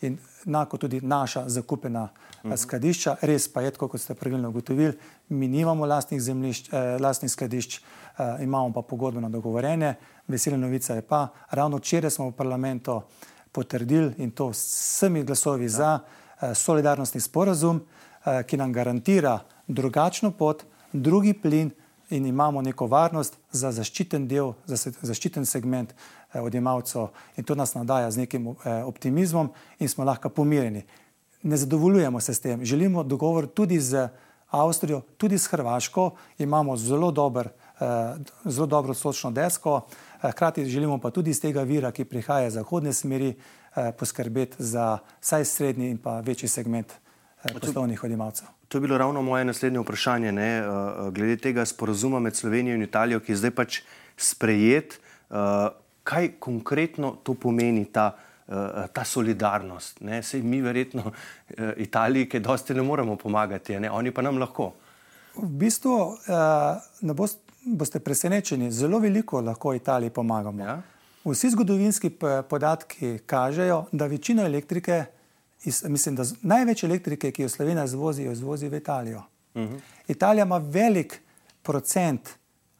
In 0.00 0.18
enako 0.46 0.76
tudi 0.76 1.00
naša 1.00 1.48
zakupena 1.48 2.02
uh 2.02 2.50
-huh. 2.50 2.56
skladišča, 2.56 3.16
res 3.20 3.52
pa 3.52 3.60
je, 3.60 3.70
kot 3.70 4.00
ste 4.00 4.14
pravilno 4.14 4.48
ugotovili, 4.48 4.98
mi 5.28 5.48
nimamo 5.48 5.86
lastnih, 5.86 6.22
zemljišč, 6.22 6.72
eh, 6.72 6.98
lastnih 7.00 7.30
skladišč, 7.30 7.78
eh, 7.78 8.36
imamo 8.42 8.72
pa 8.72 8.82
pogodbeno 8.82 9.28
dogovorene. 9.28 9.94
Vesela 10.28 10.56
novica 10.56 10.94
je 10.94 11.02
pa, 11.02 11.28
ravno 11.50 11.76
včeraj 11.76 12.10
smo 12.10 12.28
v 12.28 12.32
parlamentu 12.32 13.02
potrdili 13.52 14.12
in 14.18 14.30
to 14.30 14.52
s 14.52 14.60
vsemi 14.60 15.24
glasovi 15.24 15.64
ja. 15.64 15.68
za 15.68 15.98
eh, 16.40 16.54
solidarnostni 16.54 17.20
sporazum, 17.20 17.80
eh, 17.80 18.42
ki 18.42 18.56
nam 18.56 18.72
garantira 18.72 19.38
drugačno 19.66 20.30
pot, 20.30 20.64
drugi 20.92 21.32
plin 21.32 21.70
in 22.10 22.26
imamo 22.26 22.62
neko 22.62 22.86
varnost 22.86 23.36
za 23.52 23.72
zaščiten 23.72 24.28
del, 24.28 24.52
za 24.66 24.92
zaščiten 25.02 25.46
segment 25.46 25.92
eh, 25.92 26.40
odjemalcev 26.40 27.08
in 27.36 27.44
to 27.44 27.54
nas 27.54 27.74
nadaja 27.74 28.10
z 28.10 28.24
nekim 28.24 28.48
eh, 28.48 28.82
optimizmom 28.84 29.50
in 29.78 29.88
smo 29.88 30.04
lahko 30.04 30.28
pomirjeni. 30.28 30.84
Ne 31.42 31.56
zadovoljujemo 31.56 32.20
se 32.20 32.34
s 32.34 32.40
tem, 32.40 32.64
želimo 32.64 33.02
dogovor 33.02 33.46
tudi 33.46 33.80
z 33.80 34.08
Avstrijo, 34.50 35.00
tudi 35.16 35.38
s 35.38 35.46
Hrvaško, 35.46 36.10
imamo 36.38 36.76
zelo 36.76 37.10
dober 37.10 37.48
Eh, 37.80 38.16
zelo 38.44 38.66
dobro 38.66 38.94
sočno 38.94 39.30
desko, 39.30 39.80
hkrati 40.22 40.64
želimo 40.64 40.98
pa 40.98 41.10
tudi 41.10 41.30
iz 41.30 41.40
tega 41.40 41.62
vira, 41.62 41.92
ki 41.92 42.04
prihaja 42.04 42.46
iz 42.46 42.54
zahodne 42.54 42.92
smeri, 42.92 43.34
eh, 43.76 43.92
poskrbeti 43.98 44.56
za 44.58 44.98
vsaj 45.20 45.44
srednji 45.44 45.90
in 45.90 45.98
pa 45.98 46.20
večji 46.20 46.48
segment 46.48 46.92
poslovnih 47.60 48.04
odjemalcev. 48.04 48.46
To 48.68 48.78
je 48.78 48.80
bilo 48.80 48.98
ravno 48.98 49.22
moje 49.22 49.44
naslednje 49.44 49.80
vprašanje, 49.80 50.32
ne? 50.32 50.62
glede 51.12 51.36
tega 51.36 51.64
sporozuma 51.64 52.20
med 52.20 52.36
Slovenijo 52.36 52.74
in 52.74 52.82
Italijo, 52.82 53.20
ki 53.20 53.32
je 53.32 53.36
zdaj 53.36 53.50
pač 53.50 53.80
sprejet. 54.16 55.00
Kaj 56.02 56.28
konkretno 56.38 57.16
to 57.22 57.34
pomeni 57.34 57.84
ta, 57.84 58.10
ta 58.92 59.04
solidarnost? 59.04 60.00
Ne? 60.00 60.22
Sej 60.22 60.42
mi 60.42 60.60
verjetno 60.60 61.12
Italiji, 61.76 62.28
ki 62.28 62.40
dosti 62.40 62.74
ne 62.74 62.82
moremo 62.82 63.16
pomagati, 63.16 63.78
ne? 63.80 63.90
oni 63.90 64.12
pa 64.12 64.22
nam 64.22 64.38
lahko. 64.38 64.72
V 65.36 65.48
bistvu 65.48 66.18
ne 67.00 67.14
boste 67.14 67.47
boste 67.76 68.00
presenečeni, 68.00 68.72
zelo 68.72 68.98
veliko 68.98 69.40
lahko 69.40 69.74
Italiji 69.74 70.10
pomagamo. 70.10 70.62
Ja? 70.62 70.82
Vsi 71.24 71.50
zgodovinski 71.50 72.10
podatki 72.48 73.18
kažejo, 73.26 73.84
da 73.92 74.06
večino 74.06 74.44
elektrike, 74.46 75.04
iz, 75.64 75.84
mislim, 75.88 76.16
da 76.16 76.24
največ 76.42 76.84
elektrike, 76.84 77.30
ki 77.32 77.42
jo 77.42 77.48
Slovenija 77.48 77.84
izvozi, 77.84 78.22
jo 78.22 78.32
izvozi 78.32 78.68
v 78.68 78.76
Italijo. 78.76 79.22
Uh 79.54 79.62
mhm. 79.62 79.74
-huh. 79.74 79.80
Italija 80.08 80.44
ima 80.44 80.58
velik 80.58 81.20
procent 81.62 82.28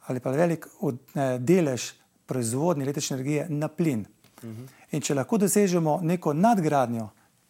ali 0.06 0.20
pa 0.20 0.30
velik 0.30 0.66
od, 0.80 0.98
eh, 1.14 1.38
delež 1.38 1.92
proizvodnje 2.26 2.84
električne 2.84 3.14
energije 3.14 3.46
na 3.48 3.68
plin. 3.68 4.06
Uh 4.42 4.44
mhm. 4.44 4.62
-huh. 4.62 4.68
In 4.90 5.00
če 5.00 5.14
lahko 5.14 5.38
dosežemo 5.38 6.00
neko 6.02 6.32
nadgradnjo 6.32 7.08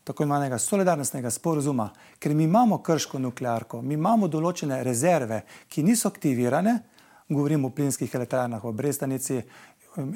tako 0.09 0.22
imenovanega 0.22 0.59
solidarnostnega 0.59 1.31
sporozuma, 1.31 1.90
ker 2.18 2.35
mi 2.35 2.44
imamo 2.44 2.79
krško 2.83 3.18
nuklearko, 3.18 3.83
mi 3.83 3.94
imamo 3.94 4.29
določene 4.29 4.81
rezerve, 4.85 5.42
ki 5.68 5.83
niso 5.85 6.09
aktivirane, 6.09 6.79
govorimo 7.28 7.68
o 7.68 7.70
plinskih 7.70 8.14
elektrarnah 8.14 8.64
v 8.64 8.72
Brestanici, 8.72 9.42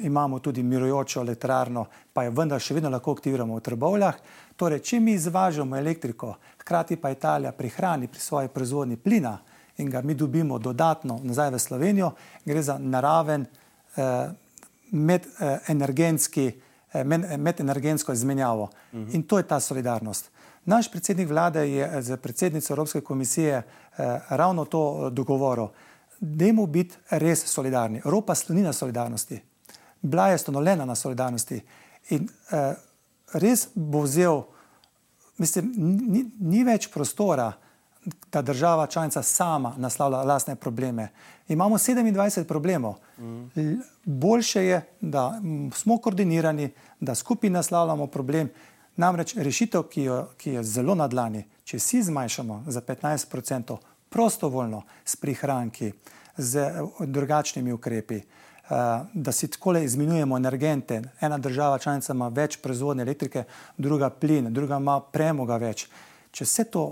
imamo 0.01 0.39
tudi 0.39 0.63
mirujočo 0.63 1.21
elektrarno, 1.21 1.85
pa 2.13 2.23
jo 2.23 2.31
vendar 2.31 2.61
še 2.61 2.73
vedno 2.73 2.89
lahko 2.89 3.13
aktiviramo 3.17 3.57
v 3.57 3.63
trbovljah. 3.63 4.19
Torej, 4.55 4.79
če 4.79 4.99
mi 4.99 5.15
izvažamo 5.17 5.77
elektriko, 5.77 6.35
hkrati 6.61 6.97
pa 6.97 7.11
Italija 7.11 7.51
prihrani 7.51 8.07
pri 8.07 8.19
svoji 8.19 8.47
proizvodni 8.47 8.97
plina 8.97 9.37
in 9.77 9.89
ga 9.89 10.01
mi 10.01 10.13
dobimo 10.13 10.59
dodatno 10.59 11.19
nazaj 11.23 11.51
v 11.51 11.59
Slovenijo, 11.59 12.11
gre 12.45 12.61
za 12.61 12.77
naraven 12.77 13.45
eh, 13.45 14.29
medenergenski, 14.91 16.51
eh, 16.93 17.03
medenergensko 17.37 18.13
izmenjavo. 18.13 18.63
Uh 18.63 18.99
-huh. 18.99 19.15
In 19.15 19.23
to 19.23 19.37
je 19.37 19.47
ta 19.47 19.59
solidarnost. 19.59 20.31
Naš 20.65 20.91
predsednik 20.91 21.29
vlade 21.29 21.71
je 21.71 22.01
z 22.01 22.17
predsednico 22.17 22.73
Evropske 22.73 23.01
komisije 23.01 23.55
eh, 23.57 24.19
ravno 24.29 24.65
to 24.65 25.09
dogovoril. 25.09 25.67
Dajmo 26.23 26.65
biti 26.65 26.95
res 27.19 27.43
solidarni. 27.45 28.01
Evropa 28.05 28.35
sloni 28.35 28.61
na 28.63 28.73
solidarnosti 28.73 29.41
bila 30.03 30.27
je 30.27 30.35
ustanovljena 30.35 30.85
na 30.85 30.95
solidarnosti 30.95 31.61
in 32.09 32.23
uh, 32.23 32.75
res 33.33 33.67
bo 33.73 34.01
vzel, 34.03 34.41
mislim, 35.37 35.73
ni, 35.77 36.25
ni 36.39 36.63
več 36.63 36.89
prostora, 36.91 37.53
da 38.31 38.41
država 38.41 38.87
članica 38.87 39.21
sama 39.23 39.73
naslavlja 39.77 40.23
lastne 40.23 40.55
probleme. 40.55 41.07
Imamo 41.47 41.77
27 41.77 42.43
problemov. 42.43 42.95
Mm. 43.17 43.79
Boljše 44.03 44.65
je, 44.65 44.81
da 45.01 45.41
smo 45.73 45.97
koordinirani, 45.97 46.71
da 46.99 47.15
skupaj 47.15 47.49
naslavljamo 47.49 48.07
problem. 48.07 48.49
Namreč 48.95 49.35
rešitev, 49.35 49.83
ki, 49.83 50.03
jo, 50.03 50.27
ki 50.37 50.51
je 50.51 50.63
zelo 50.63 50.95
nadlani, 50.95 51.45
če 51.63 51.79
si 51.79 52.03
zmanjšamo 52.03 52.63
za 52.67 52.81
15% 52.81 53.77
prostovoljno 54.13 54.83
s 55.05 55.15
prihranki, 55.15 55.91
z 56.37 56.69
drugačnimi 56.99 57.73
ukrepi, 57.73 58.21
Eh, 58.69 59.05
da 59.13 59.31
si 59.31 59.47
tako 59.47 59.77
izmenjujemo 59.77 60.37
energente. 60.37 61.01
Ena 61.21 61.37
država 61.37 61.79
članica 61.79 62.13
ima 62.13 62.27
več 62.27 62.57
proizvodne 62.57 63.03
elektrike, 63.03 63.43
druga 63.77 64.09
plin, 64.09 64.53
druga 64.53 64.77
ima 64.77 65.01
premoga 65.01 65.57
več. 65.57 65.87
Če 66.31 66.45
vse 66.47 66.63
to 66.71 66.83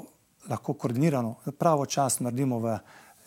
lahko 0.49 0.73
koordinirano, 0.73 1.35
pravočasno 1.57 2.27
naredimo 2.27 2.59
v 2.59 2.75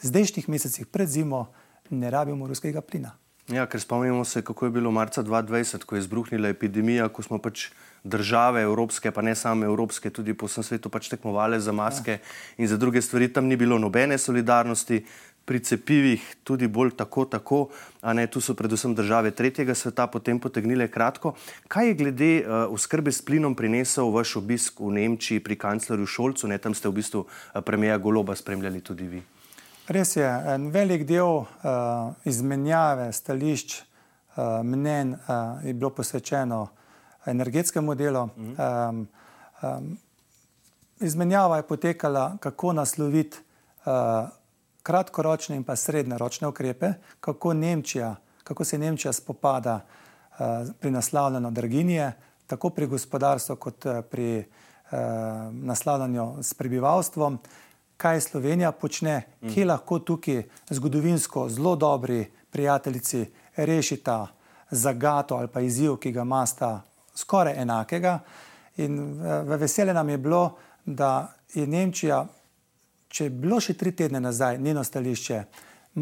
zdajšnjih 0.02 0.48
mesecih 0.48 0.87
pred 0.87 1.09
zimo, 1.09 1.46
ne 1.90 2.11
rabimo 2.11 2.46
ruskega 2.46 2.83
plina. 2.85 3.14
Ja, 3.48 3.64
ker 3.66 3.80
spomnimo 3.80 4.24
se, 4.24 4.42
kako 4.44 4.66
je 4.66 4.76
bilo 4.76 4.90
marca 4.90 5.22
2020, 5.22 5.85
ko 5.85 5.96
je 5.96 6.04
izbruhnila 6.04 6.48
epidemija, 6.48 7.09
ko 7.09 7.22
smo 7.22 7.38
pač 7.40 7.70
države 8.05 8.62
evropske, 8.62 9.11
pa 9.11 9.23
ne 9.23 9.35
samo 9.35 9.64
evropske, 9.64 10.11
tudi 10.11 10.35
po 10.35 10.47
vsem 10.47 10.62
svetu 10.62 10.88
pač 10.93 11.09
tekmovali 11.09 11.61
za 11.61 11.73
maske 11.73 12.19
ja. 12.19 12.19
in 12.57 12.69
za 12.69 12.77
druge 12.77 13.03
stvari. 13.03 13.33
Tam 13.33 13.47
ni 13.47 13.57
bilo 13.57 13.79
nobene 13.79 14.19
solidarnosti, 14.19 15.05
pri 15.45 15.61
cepivih 15.61 16.37
tudi 16.45 16.69
bolj 16.69 16.95
tako, 16.97 17.25
tako, 17.25 17.69
a 18.01 18.12
ne 18.12 18.27
tu 18.27 18.40
so 18.40 18.55
predvsem 18.55 18.95
države 18.95 19.31
tretjega 19.31 19.75
sveta 19.75 20.07
potem 20.07 20.40
potegnile 20.40 20.88
kratko. 20.88 21.35
Kaj 21.69 21.88
je 21.88 21.95
glede 21.95 22.33
uh, 22.40 22.73
oskrbe 22.73 23.12
s 23.12 23.23
plinom 23.23 23.55
prinesel 23.55 24.11
vaš 24.11 24.37
obisk 24.40 24.81
v 24.81 24.93
Nemčiji 24.97 25.45
pri 25.45 25.57
kanclerju 25.57 26.07
Šolcu, 26.07 26.49
ne 26.49 26.59
tam 26.59 26.75
ste 26.75 26.88
v 26.88 26.97
bistvu 27.01 27.25
uh, 27.25 27.61
premija 27.61 27.99
Goloba 27.99 28.37
spremljali 28.37 28.81
tudi 28.81 29.09
vi? 29.09 29.23
Res 29.88 30.17
je, 30.17 30.25
en 30.25 30.71
velik 30.73 31.05
del 31.05 31.45
uh, 31.45 31.47
izmenjave 32.25 33.12
stališč, 33.12 33.83
uh, 34.37 34.64
mnen 34.64 35.12
uh, 35.12 35.61
je 35.64 35.75
bilo 35.75 35.90
posvečeno 35.90 36.69
energetskemu 37.26 37.94
delu. 37.94 38.26
Mhm. 38.37 38.54
Um, 38.58 39.08
um, 39.62 39.98
izmenjava 41.00 41.56
je 41.56 41.66
potekala, 41.66 42.37
kako 42.40 42.72
nasloviti 42.72 43.38
uh, 43.87 44.28
kratkoročne 44.82 45.56
in 45.56 45.64
pa 45.64 45.76
srednjeročne 45.76 46.48
ukrepe, 46.48 46.92
kako, 47.20 47.54
Nemčija, 47.54 48.16
kako 48.44 48.64
se 48.64 48.78
Nemčija 48.78 49.12
spopada 49.12 49.80
uh, 49.80 50.46
pri 50.80 50.90
naslavljanju 50.90 51.50
draginje, 51.50 52.12
tako 52.46 52.70
pri 52.70 52.87
gospodarstvu, 52.87 53.56
kot 53.56 53.87
uh, 53.87 54.00
pri 54.10 54.38
uh, 54.38 54.98
naslavljanju 55.52 56.42
s 56.42 56.54
prebivalstvom, 56.54 57.38
kaj 57.96 58.20
Slovenija 58.20 58.72
počne, 58.72 59.22
mm. 59.40 59.48
kje 59.54 59.64
lahko 59.64 59.98
tukaj 59.98 60.42
zgodovinsko 60.70 61.48
zelo 61.48 61.76
dobri 61.76 62.26
prijateljici 62.50 63.26
rešita 63.56 64.26
zagato 64.70 65.37
ali 65.37 65.48
pa 65.48 65.60
izziv, 65.60 65.96
ki 65.96 66.12
ga 66.12 66.22
imata 66.22 66.82
skoraj 67.14 67.61
enakega. 67.62 68.18
In 68.77 68.98
v 69.22 69.57
veselje 69.57 69.94
nam 69.94 70.09
je 70.09 70.18
bilo, 70.18 70.57
da 70.85 71.33
je 71.55 71.66
Nemčija 71.66 72.27
če 73.14 73.29
je 73.29 73.31
bilo 73.31 73.61
še 73.62 73.77
tri 73.79 73.92
tedne 73.94 74.20
nazaj 74.20 74.59
njeno 74.59 74.83
stališče 74.85 75.42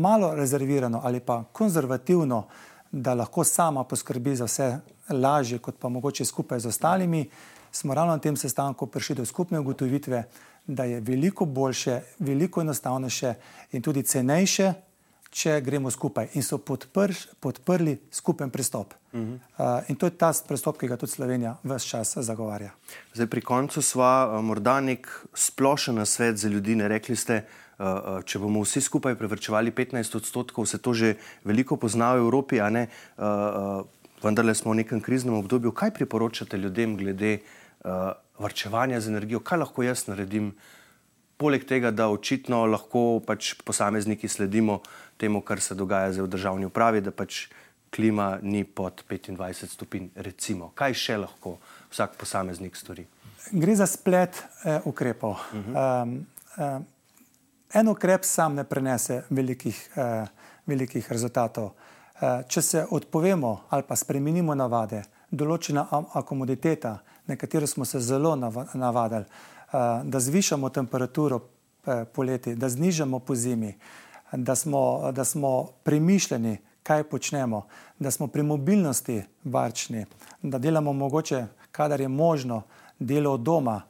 malo 0.01 0.33
rezervirano 0.35 1.03
ali 1.05 1.20
pa 1.20 1.42
konzervativno, 1.53 2.46
da 2.92 3.14
lahko 3.16 3.44
sama 3.44 3.85
poskrbi 3.88 4.37
za 4.37 4.44
vse 4.48 4.68
lažje, 5.12 5.59
kot 5.59 5.79
pa 5.81 5.88
mogoče 5.88 6.25
skupaj 6.29 6.61
z 6.61 6.68
ostalimi, 6.68 7.22
smo 7.72 7.94
ravno 7.94 8.16
na 8.16 8.20
tem 8.20 8.37
sestanku 8.37 8.87
prišli 8.87 9.16
do 9.20 9.25
skupne 9.25 9.61
ugotovitve, 9.61 10.22
da 10.66 10.85
je 10.85 11.01
veliko 11.01 11.44
boljše, 11.44 12.01
veliko 12.18 12.61
enostavnejše 12.61 13.35
in 13.72 13.83
tudi 13.83 14.03
cenejše 14.03 14.72
če 15.33 15.61
gremo 15.64 15.90
skupaj 15.90 16.35
in 16.37 16.45
so 16.45 16.59
podpr, 16.61 17.14
podprli 17.40 17.97
skupen 18.12 18.51
pristop. 18.53 18.92
Uh 19.12 19.21
-huh. 19.21 19.38
uh, 19.59 19.90
in 19.90 19.97
to 19.97 20.07
je 20.07 20.11
ta 20.11 20.33
pristop, 20.49 20.79
ki 20.79 20.88
ga 20.88 20.97
tudi 20.97 21.12
Slovenija 21.12 21.57
vse 21.64 21.88
čas 21.88 22.16
zagovarja. 22.16 22.71
Zdaj, 23.14 23.27
pri 23.27 23.40
koncu 23.40 23.83
sva 23.83 24.29
uh, 24.29 24.45
morda 24.45 24.81
nek 24.81 25.09
splošen 25.35 26.07
svet 26.07 26.37
za 26.37 26.49
ljudi. 26.49 26.77
Ne 26.77 26.88
rekli 26.88 27.16
ste, 27.16 27.45
uh, 27.79 27.87
uh, 27.87 28.25
če 28.25 28.38
bomo 28.38 28.61
vsi 28.61 28.81
skupaj 28.81 29.14
prevrčevali 29.14 29.73
15 29.73 30.16
odstotkov, 30.16 30.66
se 30.66 30.79
to 30.79 30.95
že 30.95 31.14
veliko 31.45 31.77
pozna 31.77 32.14
v 32.14 32.18
Evropi, 32.18 32.61
a 32.61 32.71
ne. 32.71 32.88
Uh, 33.16 33.25
uh, 33.25 33.87
vendarle 34.23 34.55
smo 34.55 34.73
v 34.73 34.75
nekem 34.75 35.01
kriznem 35.01 35.35
obdobju. 35.35 35.73
Kaj 35.73 35.90
priporočate 35.90 36.57
ljudem 36.57 36.97
glede 36.97 37.38
uh, 37.85 38.12
vrčevanja 38.38 39.01
z 39.01 39.09
energijo? 39.09 39.40
Kaj 39.40 39.59
lahko 39.59 39.83
jaz 39.83 40.07
naredim? 40.07 40.53
Poleg 41.37 41.64
tega, 41.66 41.90
da 41.90 42.09
očitno 42.12 42.64
lahko 42.66 43.21
pač 43.27 43.55
posamezniki 43.64 44.29
sledimo 44.29 44.81
temu, 45.16 45.40
kar 45.40 45.61
se 45.61 45.75
dogaja 45.75 46.12
zdaj 46.12 46.27
v 46.27 46.31
državni 46.31 46.68
upravi, 46.68 47.01
da 47.01 47.11
pač 47.11 47.47
klima 47.95 48.38
ni 48.42 48.64
pod 48.64 49.05
25 49.09 49.66
stopinj. 49.75 50.09
Recimo, 50.14 50.71
kaj 50.75 50.95
še 50.95 51.18
lahko 51.25 51.59
vsak 51.90 52.16
posameznik 52.21 52.77
stori? 52.77 53.07
Gre 53.53 53.75
za 53.77 53.87
splet 53.90 54.38
eh, 54.64 54.81
ukrepov. 54.85 55.33
Uh 55.33 55.59
-huh. 55.59 56.03
um, 56.03 56.27
um, 56.59 56.87
en 57.75 57.88
ukrep 57.88 58.25
sam 58.25 58.55
ne 58.55 58.64
prenese 58.64 59.23
velikih, 59.31 59.90
eh, 59.97 60.27
velikih 60.66 61.12
rezultatov. 61.12 61.73
Eh, 62.23 62.42
če 62.49 62.62
se 62.62 62.85
odpovemo 62.90 63.61
ali 63.68 63.83
pa 63.83 63.97
spremenimo 63.97 64.55
navade, 64.55 65.03
določena 65.31 65.83
akomoditeta, 66.14 66.92
na 67.27 67.37
katero 67.37 67.66
smo 67.66 67.85
se 67.85 67.99
zelo 68.01 68.37
navadili, 68.37 69.25
eh, 69.25 69.52
da 70.04 70.20
zvišamo 70.20 70.68
temperaturo 70.68 71.40
eh, 71.87 72.04
poleti, 72.04 72.54
da 72.54 72.68
znižamo 72.68 73.18
po 73.18 73.35
zimi, 73.35 73.68
eh, 73.68 74.37
da 74.37 74.54
smo, 74.54 75.12
da 75.12 75.24
smo 75.24 75.68
premišljeni, 75.82 76.58
kaj 76.82 77.04
počnemo, 77.04 77.66
da 77.98 78.11
smo 78.11 78.26
pri 78.26 78.42
mobilnosti 78.42 79.22
varčni, 79.44 80.06
da 80.42 80.58
delamo 80.58 80.92
mogoče, 80.92 81.46
kadar 81.72 82.00
je 82.00 82.08
možno, 82.08 82.62
delo 82.98 83.32
od 83.32 83.40
doma, 83.40 83.82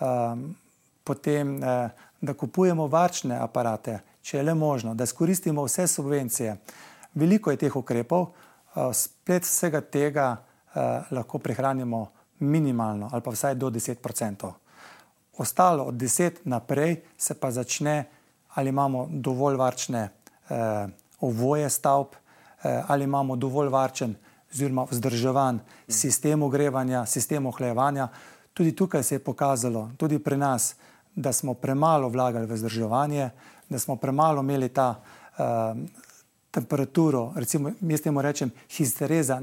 um, 0.00 0.56
potem, 1.04 1.56
uh, 1.56 1.90
da 2.20 2.34
kupujemo 2.34 2.86
varčne 2.86 3.36
aparate, 3.36 4.00
če 4.22 4.36
je 4.36 4.42
le 4.42 4.54
možno, 4.54 4.94
da 4.94 5.04
izkoristimo 5.04 5.64
vse 5.64 5.86
subvencije. 5.86 6.56
Veliko 7.14 7.50
je 7.50 7.56
teh 7.56 7.76
ukrepov, 7.76 8.26
splet 8.92 9.42
vsega 9.42 9.80
tega 9.80 10.36
lahko 11.10 11.38
prihranimo 11.38 12.06
minimalno 12.38 13.08
ali 13.12 13.22
pa 13.22 13.30
vsaj 13.30 13.54
do 13.54 13.70
10%. 13.70 14.52
Ostalo 15.38 15.84
od 15.84 15.94
10 15.94 16.30
naprej 16.44 17.00
se 17.16 17.34
pa 17.34 17.50
začne 17.50 18.04
ali 18.54 18.68
imamo 18.68 19.06
dovolj 19.10 19.56
varčne 19.56 20.08
eh, 20.48 20.86
ovoje 21.20 21.70
stavb, 21.70 22.06
eh, 22.62 22.82
ali 22.88 23.04
imamo 23.04 23.36
dovolj 23.36 23.68
varčen 23.68 24.14
oziroma 24.52 24.86
vzdrževan 24.90 25.60
sistem 25.88 26.42
ogrevanja, 26.42 27.06
sistem 27.06 27.46
ohlajevanja. 27.46 28.08
Tudi 28.54 28.76
tukaj 28.76 29.02
se 29.02 29.14
je 29.14 29.24
pokazalo, 29.24 29.90
tudi 29.96 30.18
pri 30.18 30.36
nas, 30.36 30.74
da 31.14 31.32
smo 31.32 31.54
premalo 31.54 32.08
vlagali 32.08 32.46
v 32.46 32.54
vzdrževanje, 32.54 33.30
da 33.68 33.78
smo 33.78 33.96
premalo 33.96 34.40
imeli 34.40 34.68
ta, 34.68 34.94
eh, 35.38 35.74
temperaturo, 36.50 37.32
recimo, 37.36 37.70
jaz 37.80 38.00
temu 38.00 38.22
rečem, 38.22 38.50
histereza 38.68 39.40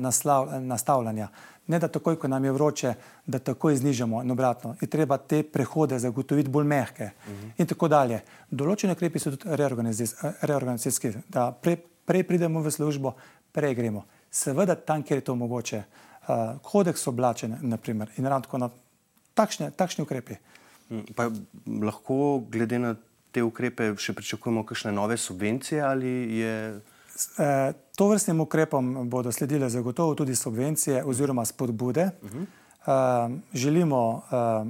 nastavljanja. 0.60 1.28
Ne 1.68 1.80
da 1.80 1.88
takoj, 1.88 2.16
ko 2.20 2.28
nam 2.28 2.46
je 2.46 2.52
vroče, 2.52 2.94
da 3.26 3.40
takoj 3.40 3.76
znižamo 3.76 4.22
in 4.24 4.32
obratno. 4.32 4.76
Je 4.82 4.88
treba 4.88 5.18
te 5.18 5.44
prehode 5.44 6.00
zagotoviti 6.00 6.50
bolj 6.50 6.66
mehke 6.66 7.04
uh 7.04 7.34
-huh. 7.34 7.52
in 7.58 7.68
tako 7.68 7.88
dalje. 7.88 8.22
Določene 8.52 8.94
ukrepi 8.94 9.20
so 9.20 9.32
tudi 9.32 9.56
reorganizacijski, 10.42 11.12
da 11.28 11.52
prej, 11.52 11.78
prej 12.06 12.24
pridemo 12.24 12.62
v 12.62 12.72
službo, 12.72 13.14
prej 13.52 13.76
gremo. 13.76 14.06
Seveda 14.32 14.76
tam, 14.76 15.04
kjer 15.04 15.18
je 15.18 15.24
to 15.24 15.36
mogoče, 15.36 15.84
uh, 16.28 16.36
kodeks 16.62 17.08
oblačen, 17.08 17.58
naprimer, 17.62 18.10
in 18.18 18.26
ravno 18.26 18.42
tako 18.42 18.58
na 18.58 18.70
takšne, 19.34 19.72
takšne 19.72 20.04
ukrepe. 20.04 20.36
Pa 21.16 21.30
lahko 21.82 22.44
glede 22.52 22.80
na 22.80 22.96
te 23.32 23.44
ukrepe 23.44 23.96
še 23.98 24.14
pričakujemo 24.14 24.66
kakšne 24.66 24.92
nove 24.92 25.18
subvencije 25.18 25.82
ali 25.82 26.38
je. 26.40 26.82
Eh, 27.16 27.74
to 27.96 28.08
vrstnim 28.08 28.40
ukrepom 28.42 29.10
bodo 29.10 29.32
sledile 29.32 29.70
zagotovo 29.70 30.16
tudi 30.16 30.36
subvencije 30.36 31.04
oziroma 31.04 31.46
spodbude. 31.46 32.10
Uh 32.22 32.30
-huh. 32.32 33.40
želimo, 33.54 34.22
eh, 34.32 34.66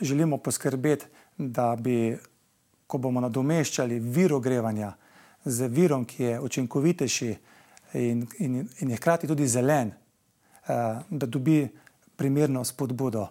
želimo 0.00 0.38
poskrbeti, 0.38 1.06
da 1.38 1.76
bi, 1.80 2.18
ko 2.86 2.98
bomo 2.98 3.20
nadomeščali 3.20 3.98
vir 3.98 4.32
ogrevanja 4.32 4.92
z 5.44 5.68
virom, 5.68 6.04
ki 6.04 6.22
je 6.22 6.40
učinkovitejši 6.40 7.36
in, 7.92 8.26
in, 8.38 8.68
in 8.80 8.90
je 8.90 8.96
hkrati 8.96 9.26
tudi 9.26 9.48
zelen, 9.48 9.88
eh, 9.88 9.92
da 11.10 11.26
dobi 11.26 11.68
primerno 12.16 12.64
spodbudo. 12.64 13.28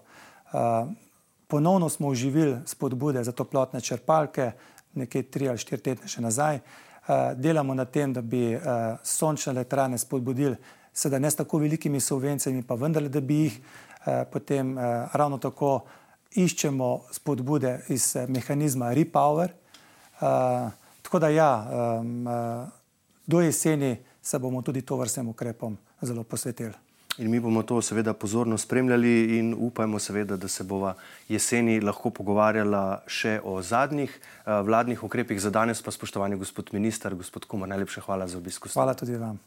Ponovno 1.47 1.89
smo 1.89 2.07
oživili 2.07 2.57
spodbude 2.65 3.23
za 3.23 3.31
toplotne 3.31 3.81
črpalke, 3.81 4.51
nekaj 4.93 5.23
tri 5.23 5.49
ali 5.49 5.57
štiri 5.57 5.81
tedne 5.81 6.07
še 6.07 6.21
nazaj. 6.21 6.59
Eh, 7.07 7.35
delamo 7.35 7.73
na 7.73 7.85
tem, 7.85 8.13
da 8.13 8.21
bi 8.21 8.55
uh, 8.55 8.61
sončne 9.03 9.51
elektrane 9.53 9.97
spodbudili, 9.97 10.55
sedaj 10.93 11.19
ne 11.19 11.29
s 11.31 11.37
tako 11.37 11.59
velikimi 11.61 11.99
subvencijami, 11.99 12.63
pa 12.65 12.75
vendarle, 12.75 13.09
da 13.13 13.21
bi 13.21 13.35
jih 13.43 13.59
uh, 13.59 14.23
potem 14.31 14.73
ravno 15.13 15.37
tako 15.37 15.83
iščemo 16.33 16.89
spodbude 17.11 17.75
iz 17.93 18.15
mehanizma 18.27 18.89
Repower. 18.93 19.53
Tako 21.01 21.19
da 21.19 21.29
ja, 21.29 21.51
uh, 21.61 22.73
do 23.25 23.41
jeseni 23.41 23.97
se 24.21 24.39
bomo 24.39 24.61
tudi 24.61 24.81
to 24.81 24.97
vrstnem 24.97 25.29
ukrepom 25.29 25.77
zelo 26.01 26.23
posvetili. 26.23 26.84
In 27.17 27.29
mi 27.31 27.39
bomo 27.39 27.63
to 27.63 27.81
seveda 27.81 28.13
pozorno 28.13 28.57
spremljali 28.57 29.37
in 29.37 29.55
upajmo 29.57 29.99
seveda, 29.99 30.35
da 30.37 30.47
se 30.47 30.63
bova 30.63 30.93
jeseni 31.29 31.79
lahko 31.79 32.09
pogovarjala 32.11 33.03
še 33.07 33.37
o 33.43 33.61
zadnjih 33.61 34.11
uh, 34.11 34.59
vladnih 34.67 35.03
ukrepih. 35.03 35.39
Za 35.39 35.49
danes 35.49 35.81
pa 35.81 35.95
spoštovani 35.95 36.35
gospod 36.35 36.73
minister, 36.75 37.15
gospod 37.15 37.45
Kumar, 37.47 37.71
najlepša 37.71 38.03
hvala 38.03 38.27
za 38.27 38.37
obisk. 38.37 38.67
Hvala 38.73 38.97
tudi 38.99 39.15
vam. 39.15 39.39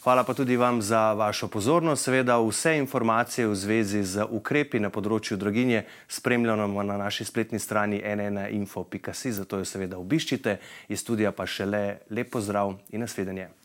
Hvala 0.00 0.24
pa 0.24 0.32
tudi 0.34 0.56
vam 0.56 0.80
za 0.82 1.12
vašo 1.12 1.50
pozornost. 1.52 2.08
Seveda 2.08 2.38
vse 2.40 2.78
informacije 2.78 3.46
v 3.46 3.54
zvezi 3.54 4.00
z 4.04 4.24
ukrepi 4.24 4.80
na 4.80 4.88
področju 4.88 5.36
draginje 5.36 5.84
spremljamo 6.08 6.88
na 6.88 6.96
naši 6.96 7.28
spletni 7.28 7.60
strani 7.60 8.00
nnainfo.si, 8.00 9.36
zato 9.36 9.60
jo 9.60 9.68
seveda 9.68 10.00
obiščite. 10.00 10.56
Iz 10.88 11.04
studija 11.04 11.36
pa 11.36 11.44
še 11.44 11.68
le 11.68 11.86
lep 12.08 12.32
pozdrav 12.32 12.78
in 12.88 13.04
nasvidenje. 13.04 13.57